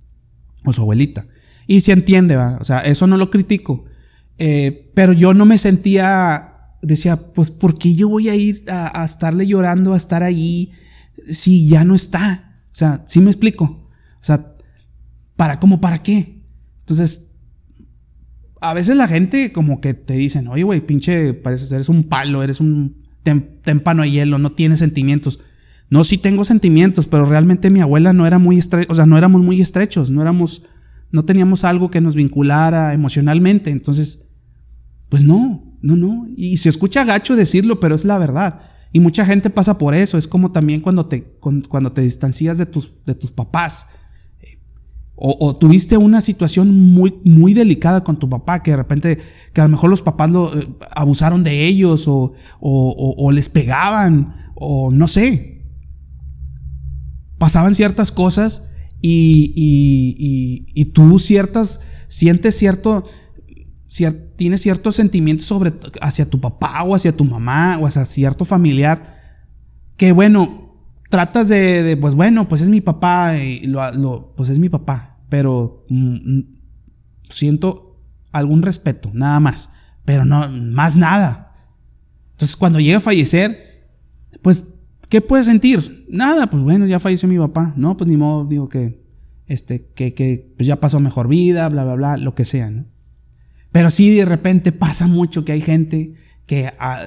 O 0.64 0.72
su 0.72 0.82
abuelita. 0.82 1.28
Y 1.68 1.82
se 1.82 1.92
entiende, 1.92 2.34
¿va? 2.34 2.58
O 2.60 2.64
sea, 2.64 2.80
eso 2.80 3.06
no 3.06 3.18
lo 3.18 3.30
critico. 3.30 3.84
Eh, 4.38 4.90
pero 4.94 5.12
yo 5.12 5.32
no 5.32 5.46
me 5.46 5.58
sentía 5.58 6.51
decía, 6.82 7.32
pues, 7.32 7.50
¿por 7.50 7.78
qué 7.78 7.94
yo 7.94 8.08
voy 8.08 8.28
a 8.28 8.34
ir 8.34 8.64
a, 8.68 9.04
estarle 9.04 9.46
llorando, 9.46 9.94
a 9.94 9.96
estar 9.96 10.22
ahí, 10.22 10.70
si 11.28 11.68
ya 11.68 11.84
no 11.84 11.94
está? 11.94 12.56
O 12.66 12.74
sea, 12.74 13.04
¿sí 13.06 13.20
me 13.20 13.30
explico? 13.30 13.64
O 13.64 14.24
sea, 14.24 14.54
¿para 15.36 15.60
cómo, 15.60 15.80
para 15.80 16.02
qué? 16.02 16.42
Entonces, 16.80 17.36
a 18.60 18.74
veces 18.74 18.96
la 18.96 19.08
gente 19.08 19.52
como 19.52 19.80
que 19.80 19.94
te 19.94 20.14
dicen, 20.14 20.48
oye, 20.48 20.64
güey, 20.64 20.84
pinche, 20.84 21.34
pareces, 21.34 21.72
eres 21.72 21.88
un 21.88 22.04
palo, 22.04 22.42
eres 22.42 22.60
un 22.60 23.02
témpano 23.22 24.02
de 24.02 24.10
hielo, 24.10 24.38
no 24.38 24.52
tienes 24.52 24.80
sentimientos. 24.80 25.40
No, 25.90 26.04
sí 26.04 26.18
tengo 26.18 26.44
sentimientos, 26.44 27.06
pero 27.06 27.26
realmente 27.26 27.70
mi 27.70 27.80
abuela 27.80 28.12
no 28.12 28.26
era 28.26 28.38
muy 28.38 28.58
estrecha, 28.58 28.90
o 28.90 28.94
sea, 28.94 29.06
no 29.06 29.18
éramos 29.18 29.42
muy 29.42 29.60
estrechos, 29.60 30.10
no 30.10 30.22
éramos, 30.22 30.62
no 31.10 31.24
teníamos 31.24 31.64
algo 31.64 31.90
que 31.90 32.00
nos 32.00 32.14
vinculara 32.14 32.94
emocionalmente. 32.94 33.70
Entonces, 33.70 34.30
pues 35.08 35.24
no, 35.24 35.71
no, 35.82 35.96
no. 35.96 36.26
Y 36.36 36.56
se 36.56 36.68
escucha 36.68 37.04
gacho 37.04 37.36
decirlo, 37.36 37.80
pero 37.80 37.94
es 37.94 38.04
la 38.04 38.16
verdad. 38.18 38.60
Y 38.92 39.00
mucha 39.00 39.26
gente 39.26 39.50
pasa 39.50 39.78
por 39.78 39.94
eso. 39.94 40.16
Es 40.16 40.28
como 40.28 40.52
también 40.52 40.80
cuando 40.80 41.06
te, 41.06 41.24
cuando 41.40 41.92
te 41.92 42.02
distancias 42.02 42.56
de 42.56 42.66
tus, 42.66 43.04
de 43.04 43.14
tus 43.14 43.32
papás. 43.32 43.88
O, 45.24 45.54
tuviste 45.56 45.96
una 45.96 46.20
situación 46.20 46.94
muy, 46.94 47.20
muy 47.24 47.54
delicada 47.54 48.02
con 48.02 48.18
tu 48.18 48.28
papá, 48.28 48.60
que 48.60 48.72
de 48.72 48.76
repente, 48.76 49.18
que 49.52 49.60
a 49.60 49.64
lo 49.64 49.70
mejor 49.70 49.88
los 49.88 50.02
papás 50.02 50.30
eh, 50.30 50.68
abusaron 50.96 51.44
de 51.44 51.64
ellos 51.64 52.08
o, 52.08 52.32
o, 52.60 53.30
les 53.30 53.48
pegaban, 53.48 54.34
o 54.56 54.90
no 54.90 55.06
sé. 55.06 55.64
Pasaban 57.38 57.76
ciertas 57.76 58.10
cosas 58.10 58.72
y, 59.00 59.52
y 60.74 60.84
tú 60.86 61.20
ciertas, 61.20 61.82
sientes 62.08 62.56
cierto, 62.56 63.04
tienes 64.36 64.62
ciertos 64.62 64.96
sentimientos 64.96 65.46
sobre, 65.46 65.72
hacia 66.00 66.28
tu 66.28 66.40
papá 66.40 66.82
o 66.82 66.94
hacia 66.94 67.14
tu 67.14 67.24
mamá 67.24 67.78
o 67.78 67.86
hacia 67.86 68.04
cierto 68.04 68.44
familiar, 68.44 69.20
que 69.96 70.12
bueno, 70.12 70.76
tratas 71.10 71.48
de, 71.48 71.96
pues 72.00 72.14
bueno, 72.14 72.48
pues 72.48 72.62
es 72.62 72.70
mi 72.70 72.80
papá, 72.80 73.34
pues 74.36 74.48
es 74.48 74.58
mi 74.58 74.70
papá, 74.70 75.18
pero 75.28 75.84
mm, 75.90 76.38
mm, 76.38 76.44
siento 77.28 78.00
algún 78.32 78.62
respeto, 78.62 79.10
nada 79.12 79.40
más, 79.40 79.72
pero 80.06 80.24
no, 80.24 80.48
más 80.48 80.96
nada. 80.96 81.52
Entonces 82.30 82.56
cuando 82.56 82.80
llega 82.80 82.96
a 82.96 83.02
fallecer, 83.02 83.58
pues, 84.40 84.78
¿qué 85.10 85.20
puedes 85.20 85.46
sentir? 85.46 86.06
Nada, 86.08 86.48
pues 86.48 86.62
bueno, 86.62 86.86
ya 86.86 86.98
falleció 86.98 87.28
mi 87.28 87.38
papá, 87.38 87.74
no, 87.76 87.96
pues 87.96 88.08
ni 88.08 88.16
modo, 88.16 88.46
digo 88.46 88.70
que, 88.70 89.04
este, 89.46 89.84
que, 89.94 90.14
que 90.14 90.54
pues 90.56 90.66
ya 90.66 90.80
pasó 90.80 90.98
mejor 90.98 91.28
vida, 91.28 91.68
bla, 91.68 91.84
bla, 91.84 91.94
bla, 91.94 92.16
lo 92.16 92.34
que 92.34 92.46
sea, 92.46 92.70
¿no? 92.70 92.91
Pero 93.72 93.90
sí, 93.90 94.14
de 94.14 94.26
repente 94.26 94.70
pasa 94.70 95.06
mucho 95.06 95.44
que 95.44 95.52
hay 95.52 95.62
gente 95.62 96.14
que 96.46 96.72
ah, 96.78 97.04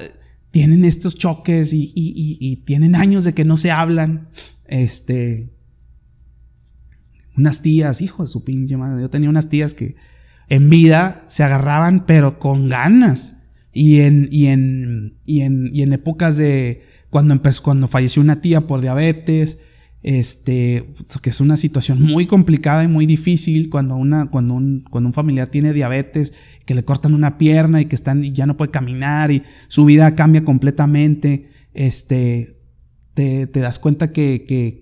tienen 0.51 0.84
estos 0.84 1.15
choques 1.15 1.71
y, 1.73 2.63
tienen 2.65 2.95
años 2.95 3.23
de 3.23 3.34
que 3.34 3.45
no 3.45 3.56
se 3.56 3.71
hablan. 3.71 4.30
Este. 4.67 5.54
Unas 7.38 7.62
tías, 7.62 8.01
hijo 8.01 8.23
de 8.23 8.30
su 8.30 8.43
pinche 8.43 8.78
madre. 8.78 9.01
Yo 9.01 9.10
tenía 9.10 9.30
unas 9.30 9.49
tías 9.49 9.73
que 9.73 9.95
en 10.49 10.69
vida 10.69 11.23
se 11.28 11.43
agarraban, 11.43 12.06
pero 12.06 12.39
con 12.39 12.69
ganas. 12.69 13.43
Y 13.71 14.01
en, 14.01 14.30
y 14.32 14.47
en, 14.47 15.19
y 15.25 15.41
en, 15.41 15.69
y 15.73 15.82
en 15.82 15.93
épocas 15.93 16.38
de 16.38 16.84
cuando 17.10 17.34
empezó, 17.34 17.62
cuando 17.62 17.88
falleció 17.88 18.21
una 18.21 18.41
tía 18.41 18.67
por 18.67 18.82
diabetes, 18.82 19.60
este, 20.07 20.93
que 21.23 21.31
es 21.31 21.41
una 21.41 21.57
situación 21.57 21.99
muy 21.99 22.27
complicada 22.27 22.83
y 22.83 22.87
muy 22.87 23.07
difícil 23.07 23.71
cuando, 23.71 23.95
una, 23.95 24.29
cuando, 24.29 24.53
un, 24.53 24.85
cuando 24.91 25.07
un 25.07 25.13
familiar 25.13 25.47
tiene 25.47 25.73
diabetes, 25.73 26.31
que 26.67 26.75
le 26.75 26.85
cortan 26.85 27.15
una 27.15 27.39
pierna 27.39 27.81
y 27.81 27.85
que 27.85 27.95
están, 27.95 28.21
ya 28.21 28.45
no 28.45 28.55
puede 28.55 28.69
caminar 28.69 29.31
y 29.31 29.41
su 29.67 29.83
vida 29.83 30.13
cambia 30.13 30.45
completamente, 30.45 31.49
este, 31.73 32.61
te, 33.15 33.47
das 33.47 33.79
cuenta 33.79 34.11
que, 34.11 34.45
que, 34.47 34.77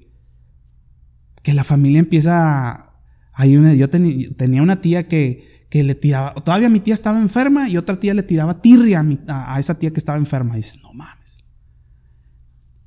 que, 1.42 1.54
la 1.54 1.64
familia 1.64 2.00
empieza 2.00 2.72
a, 2.72 3.00
hay 3.34 3.56
una, 3.56 3.74
yo 3.76 3.90
tenía 3.90 4.62
una 4.62 4.82
tía 4.82 5.08
que, 5.08 5.66
que 5.70 5.84
le 5.84 5.96
tiraba, 5.96 6.34
todavía 6.34 6.68
mi 6.68 6.82
tía 6.82 6.96
estaba 6.96 7.18
enferma 7.18 7.70
y 7.70 7.78
otra 7.78 7.98
tía 7.98 8.14
le 8.14 8.24
tiraba 8.24 8.62
tirria 8.62 9.02
a 9.30 9.58
esa 9.58 9.80
tía 9.80 9.94
que 9.94 10.02
estaba 10.02 10.18
enferma. 10.18 10.56
Y 10.56 10.58
dices, 10.58 10.82
no 10.84 10.94
mames. 10.94 11.46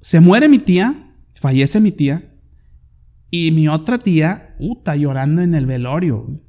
Se 0.02 0.20
muere 0.20 0.50
mi 0.50 0.58
tía, 0.58 1.05
fallece 1.40 1.80
mi 1.80 1.92
tía, 1.92 2.32
y 3.30 3.50
mi 3.52 3.68
otra 3.68 3.98
tía, 3.98 4.54
puta, 4.58 4.96
llorando 4.96 5.42
en 5.42 5.54
el 5.54 5.66
velorio. 5.66 6.40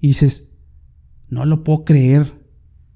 Y 0.00 0.08
dices, 0.08 0.58
no 1.28 1.44
lo 1.44 1.64
puedo 1.64 1.84
creer. 1.84 2.40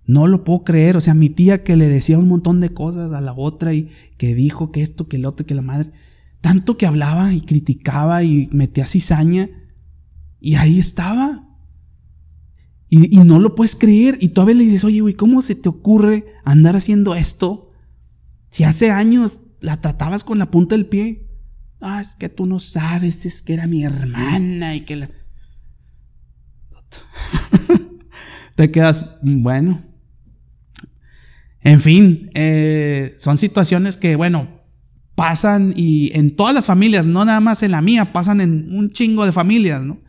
No 0.05 0.26
lo 0.26 0.44
puedo 0.44 0.64
creer. 0.64 0.96
O 0.96 1.00
sea, 1.00 1.14
mi 1.14 1.31
tía 1.31 1.62
que 1.62 1.76
le 1.76 1.88
decía 1.88 2.18
un 2.18 2.29
montón 2.29 2.61
de 2.61 2.70
cosas 2.70 3.12
a 3.12 3.20
la 3.20 3.33
otra 3.33 3.74
y 3.74 3.88
que 4.18 4.35
dijo 4.35 4.72
que 4.72 4.83
esto, 4.83 5.09
que 5.09 5.16
el 5.16 5.24
otro, 5.24 5.46
que 5.46 5.55
la 5.55 5.62
madre. 5.62 5.90
Tanto 6.40 6.76
que 6.76 6.87
hablaba 6.87 7.33
y 7.33 7.40
criticaba 7.40 8.22
y 8.22 8.48
metía 8.52 8.87
cizaña. 8.87 9.48
Y 10.40 10.57
ahí 10.57 10.79
estaba. 10.79 11.48
Y, 12.88 13.16
y 13.16 13.20
no 13.20 13.38
lo 13.38 13.55
puedes 13.55 13.76
creer. 13.76 14.18
Y 14.20 14.29
todavía 14.29 14.57
le 14.57 14.64
dices, 14.64 14.85
oye, 14.85 15.00
güey, 15.00 15.14
¿cómo 15.14 15.42
se 15.42 15.55
te 15.55 15.68
ocurre 15.68 16.26
andar 16.44 16.76
haciendo 16.76 17.14
esto? 17.14 17.70
Si 18.50 18.64
hace 18.64 18.90
años 18.90 19.45
la 19.61 19.81
tratabas 19.81 20.25
con 20.25 20.38
la 20.38 20.51
punta 20.51 20.75
del 20.75 20.87
pie. 20.87 21.29
Ah, 21.81 22.01
es 22.01 22.16
que 22.16 22.29
tú 22.29 22.47
no 22.47 22.59
sabes, 22.59 23.27
es 23.27 23.42
que 23.42 23.55
era 23.55 23.66
mi 23.66 23.85
hermana 23.85 24.75
y 24.75 24.81
que 24.81 24.97
la... 24.97 25.11
Te 28.57 28.71
quedas, 28.71 29.05
"Mm, 29.23 29.42
bueno. 29.42 29.83
En 31.61 31.81
fin, 31.81 32.31
eh, 32.35 33.14
son 33.19 33.38
situaciones 33.38 33.97
que, 33.97 34.16
bueno, 34.16 34.62
pasan 35.16 35.73
y 35.77 36.16
en 36.16 36.37
todas 36.37 36.55
las 36.55 36.66
familias, 36.66 37.07
no 37.09 37.25
nada 37.25 37.40
más 37.40 37.62
en 37.62 37.73
la 37.73 37.83
mía, 37.83 38.12
pasan 38.12 38.40
en 38.40 38.73
un 38.73 38.90
chingo 38.90 39.27
de 39.27 39.33
familias, 39.33 39.83
¿no? 39.83 40.01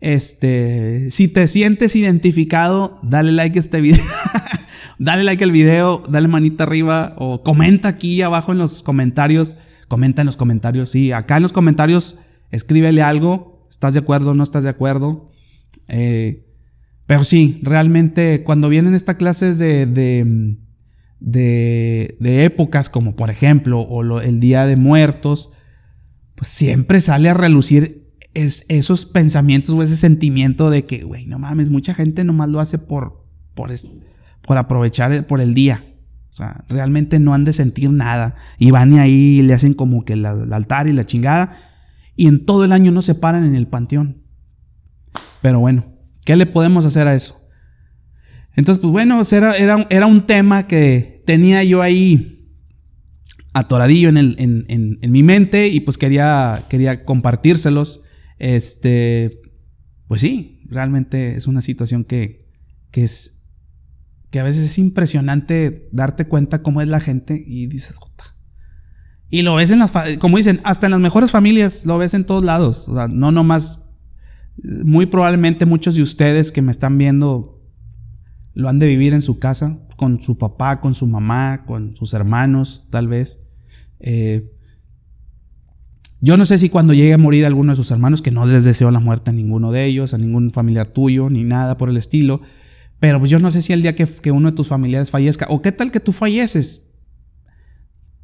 Este, 0.00 1.10
si 1.10 1.28
te 1.28 1.48
sientes 1.48 1.96
identificado, 1.96 2.94
dale 3.02 3.32
like 3.32 3.58
a 3.58 3.60
este 3.60 3.80
video. 3.80 4.04
dale 4.98 5.24
like 5.24 5.42
al 5.44 5.50
video, 5.50 6.02
dale 6.08 6.28
manita 6.28 6.64
arriba 6.64 7.14
o 7.18 7.42
comenta 7.42 7.88
aquí 7.88 8.20
abajo 8.22 8.52
en 8.52 8.58
los 8.58 8.82
comentarios. 8.82 9.56
Comenta 9.88 10.20
en 10.22 10.26
los 10.26 10.36
comentarios, 10.36 10.90
sí, 10.90 11.12
acá 11.12 11.38
en 11.38 11.42
los 11.44 11.52
comentarios 11.54 12.16
escríbele 12.50 13.00
algo. 13.02 13.66
¿Estás 13.70 13.94
de 13.94 14.00
acuerdo? 14.00 14.34
¿No 14.34 14.42
estás 14.42 14.64
de 14.64 14.70
acuerdo? 14.70 15.30
Eh, 15.88 16.44
pero 17.06 17.24
sí, 17.24 17.58
realmente 17.62 18.42
cuando 18.44 18.68
vienen 18.68 18.94
estas 18.94 19.16
clases 19.16 19.56
de, 19.58 19.86
de, 19.86 20.56
de, 21.20 22.16
de 22.20 22.44
épocas, 22.44 22.90
como 22.90 23.16
por 23.16 23.30
ejemplo, 23.30 23.80
o 23.80 24.20
el 24.20 24.40
Día 24.40 24.66
de 24.66 24.76
Muertos, 24.76 25.52
pues 26.34 26.48
siempre 26.50 27.00
sale 27.00 27.30
a 27.30 27.34
relucir 27.34 28.12
es- 28.34 28.66
esos 28.68 29.06
pensamientos 29.06 29.74
o 29.74 29.82
ese 29.82 29.96
sentimiento 29.96 30.68
de 30.70 30.84
que, 30.84 31.02
güey, 31.04 31.26
no 31.26 31.38
mames, 31.38 31.70
mucha 31.70 31.94
gente 31.94 32.24
nomás 32.24 32.48
lo 32.50 32.60
hace 32.60 32.78
por, 32.78 33.24
por, 33.54 33.70
por 34.48 34.56
aprovechar 34.58 35.26
por 35.26 35.40
el 35.42 35.52
día. 35.52 35.84
O 36.30 36.32
sea, 36.32 36.64
realmente 36.68 37.18
no 37.20 37.34
han 37.34 37.44
de 37.44 37.52
sentir 37.52 37.90
nada. 37.90 38.34
Y 38.58 38.70
van 38.70 38.92
y 38.94 38.98
ahí 38.98 39.42
le 39.42 39.52
hacen 39.52 39.74
como 39.74 40.04
que 40.04 40.14
el 40.14 40.24
altar 40.26 40.88
y 40.88 40.92
la 40.94 41.04
chingada. 41.04 41.54
Y 42.16 42.26
en 42.28 42.46
todo 42.46 42.64
el 42.64 42.72
año 42.72 42.90
no 42.90 43.02
se 43.02 43.14
paran 43.14 43.44
en 43.44 43.54
el 43.54 43.68
panteón. 43.68 44.24
Pero 45.42 45.60
bueno, 45.60 45.84
¿qué 46.24 46.34
le 46.34 46.46
podemos 46.46 46.86
hacer 46.86 47.06
a 47.06 47.14
eso? 47.14 47.40
Entonces, 48.56 48.80
pues 48.80 48.90
bueno, 48.90 49.22
sea, 49.22 49.52
era, 49.52 50.06
un 50.06 50.26
tema 50.26 50.66
que 50.66 51.22
tenía 51.26 51.62
yo 51.62 51.82
ahí 51.82 52.50
atoradillo 53.52 54.08
en, 54.08 54.16
el, 54.16 54.34
en- 54.38 54.98
en 55.02 55.12
mi 55.12 55.22
mente 55.22 55.68
y 55.68 55.80
pues 55.80 55.98
quería, 55.98 56.64
quería 56.70 57.04
compartírselos. 57.04 58.04
Este, 58.38 59.42
pues 60.06 60.22
sí, 60.22 60.62
realmente 60.70 61.36
es 61.36 61.46
una 61.46 61.60
situación 61.60 62.04
que, 62.04 62.48
que 62.90 63.04
es 63.04 63.37
que 64.30 64.40
a 64.40 64.42
veces 64.42 64.64
es 64.64 64.78
impresionante 64.78 65.88
darte 65.92 66.26
cuenta 66.26 66.62
cómo 66.62 66.80
es 66.80 66.88
la 66.88 67.00
gente 67.00 67.42
y 67.46 67.66
dices, 67.66 67.96
"Jota". 67.96 68.36
Y 69.30 69.42
lo 69.42 69.54
ves 69.54 69.70
en 69.70 69.78
las, 69.78 69.92
como 70.18 70.36
dicen, 70.38 70.60
hasta 70.64 70.86
en 70.86 70.92
las 70.92 71.00
mejores 71.00 71.30
familias, 71.30 71.84
lo 71.84 71.98
ves 71.98 72.14
en 72.14 72.24
todos 72.24 72.44
lados. 72.44 72.88
O 72.88 72.94
sea, 72.94 73.08
no 73.08 73.30
nomás, 73.30 73.90
muy 74.62 75.06
probablemente 75.06 75.66
muchos 75.66 75.94
de 75.94 76.02
ustedes 76.02 76.50
que 76.50 76.62
me 76.62 76.72
están 76.72 76.98
viendo 76.98 77.58
lo 78.54 78.68
han 78.68 78.78
de 78.80 78.88
vivir 78.88 79.14
en 79.14 79.22
su 79.22 79.38
casa, 79.38 79.86
con 79.96 80.20
su 80.20 80.36
papá, 80.36 80.80
con 80.80 80.94
su 80.94 81.06
mamá, 81.06 81.64
con 81.64 81.94
sus 81.94 82.12
hermanos, 82.12 82.86
tal 82.90 83.06
vez. 83.06 83.48
Eh, 84.00 84.52
yo 86.20 86.36
no 86.36 86.44
sé 86.44 86.58
si 86.58 86.68
cuando 86.68 86.92
llegue 86.92 87.12
a 87.12 87.18
morir 87.18 87.46
alguno 87.46 87.72
de 87.72 87.76
sus 87.76 87.92
hermanos, 87.92 88.20
que 88.20 88.32
no 88.32 88.46
les 88.46 88.64
deseo 88.64 88.90
la 88.90 88.98
muerte 88.98 89.30
a 89.30 89.32
ninguno 89.32 89.70
de 89.70 89.84
ellos, 89.84 90.12
a 90.12 90.18
ningún 90.18 90.50
familiar 90.50 90.88
tuyo, 90.88 91.30
ni 91.30 91.44
nada 91.44 91.76
por 91.76 91.88
el 91.88 91.96
estilo, 91.96 92.40
pero 93.00 93.18
pues 93.18 93.30
yo 93.30 93.38
no 93.38 93.50
sé 93.50 93.62
si 93.62 93.72
el 93.72 93.82
día 93.82 93.94
que, 93.94 94.32
uno 94.32 94.50
de 94.50 94.56
tus 94.56 94.68
familiares 94.68 95.10
fallezca, 95.10 95.46
o 95.48 95.62
qué 95.62 95.72
tal 95.72 95.90
que 95.90 96.00
tú 96.00 96.12
falleces, 96.12 96.94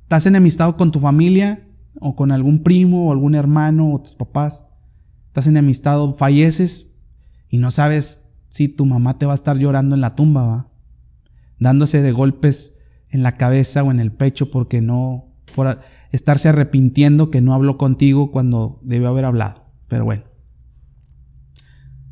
estás 0.03 0.27
enemistado 0.27 0.77
con 0.77 0.91
tu 0.91 1.01
familia, 1.01 1.69
o 2.01 2.17
con 2.17 2.33
algún 2.33 2.63
primo, 2.63 3.09
o 3.09 3.13
algún 3.13 3.35
hermano, 3.35 3.93
o 3.93 4.01
tus 4.01 4.17
papás, 4.17 4.67
estás 5.29 5.47
enemistado, 5.47 6.13
falleces, 6.13 6.99
y 7.49 7.59
no 7.59 7.71
sabes 7.71 8.35
si 8.49 8.69
tu 8.69 8.85
mamá 8.85 9.19
te 9.19 9.27
va 9.27 9.33
a 9.33 9.37
estar 9.37 9.59
llorando 9.59 9.95
en 9.95 10.01
la 10.01 10.13
tumba, 10.13 10.47
¿va? 10.47 10.71
dándose 11.59 12.03
de 12.03 12.13
golpes 12.13 12.83
en 13.11 13.23
la 13.23 13.37
cabeza 13.37 13.85
o 13.85 13.91
en 13.93 14.01
el 14.01 14.13
pecho 14.13 14.51
porque 14.51 14.81
no, 14.81 15.33
por 15.55 15.79
estarse 16.11 16.49
arrepintiendo 16.49 17.31
que 17.31 17.41
no 17.41 17.55
habló 17.55 17.79
contigo 17.79 18.33
cuando 18.33 18.81
debió 18.83 19.09
haber 19.09 19.25
hablado. 19.25 19.65
Pero 19.89 20.05
bueno. 20.05 20.25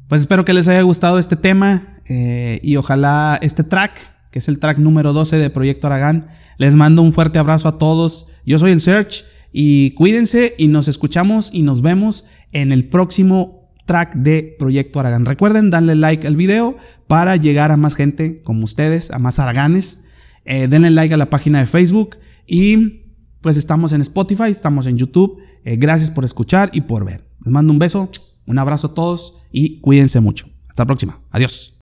Pues 0.09 0.21
espero 0.21 0.45
que 0.45 0.53
les 0.53 0.69
haya 0.69 0.83
gustado 0.83 1.19
este 1.19 1.37
tema 1.37 1.92
eh, 2.07 2.61
y 2.63 2.77
ojalá 2.77 3.39
este 3.43 3.65
track, 3.65 3.99
que 4.31 4.39
es 4.39 4.49
el 4.49 4.59
track 4.59 4.79
número 4.79 5.13
12 5.13 5.39
de 5.39 5.51
Proyecto 5.51 5.87
Aragán, 5.87 6.29
les 6.59 6.77
mando 6.77 7.03
un 7.03 7.13
fuerte 7.13 7.39
abrazo 7.39 7.69
a 7.69 7.79
todos. 7.79 8.29
Yo 8.47 8.59
soy 8.59 8.73
el 8.73 8.81
Search 8.81 9.25
y 9.53 9.93
cuídense 9.93 10.55
y 10.59 10.69
nos 10.69 10.89
escuchamos 10.89 11.51
y 11.53 11.63
nos 11.63 11.83
vemos 11.83 12.25
en 12.53 12.73
el 12.73 12.89
próximo 12.89 13.71
track 13.87 14.15
de 14.17 14.57
Proyecto 14.59 15.01
Aragán. 15.01 15.27
Recuerden 15.27 15.71
darle 15.71 15.95
like 15.95 16.27
al 16.27 16.37
video 16.37 16.77
para 17.07 17.37
llegar 17.37 17.73
a 17.73 17.77
más 17.77 17.95
gente 17.95 18.43
como 18.43 18.65
ustedes, 18.65 19.11
a 19.11 19.19
más 19.19 19.39
araganes. 19.39 20.01
Eh, 20.45 20.67
denle 20.69 20.91
like 20.91 21.15
a 21.15 21.17
la 21.17 21.31
página 21.31 21.61
de 21.61 21.67
Facebook 21.67 22.17
y 22.47 23.03
pues 23.41 23.57
estamos 23.57 23.93
en 23.93 24.01
Spotify, 24.01 24.51
estamos 24.51 24.87
en 24.87 24.97
YouTube. 24.97 25.39
Eh, 25.65 25.77
gracias 25.77 26.11
por 26.11 26.25
escuchar 26.25 26.71
y 26.73 26.83
por 26.83 27.05
ver. 27.05 27.29
Les 27.45 27.53
mando 27.53 27.73
un 27.73 27.79
beso, 27.79 28.09
un 28.47 28.59
abrazo 28.59 28.89
a 28.89 28.95
todos 28.95 29.35
y 29.51 29.81
cuídense 29.81 30.21
mucho. 30.21 30.47
Hasta 30.69 30.83
la 30.83 30.87
próxima. 30.87 31.21
Adiós. 31.31 31.82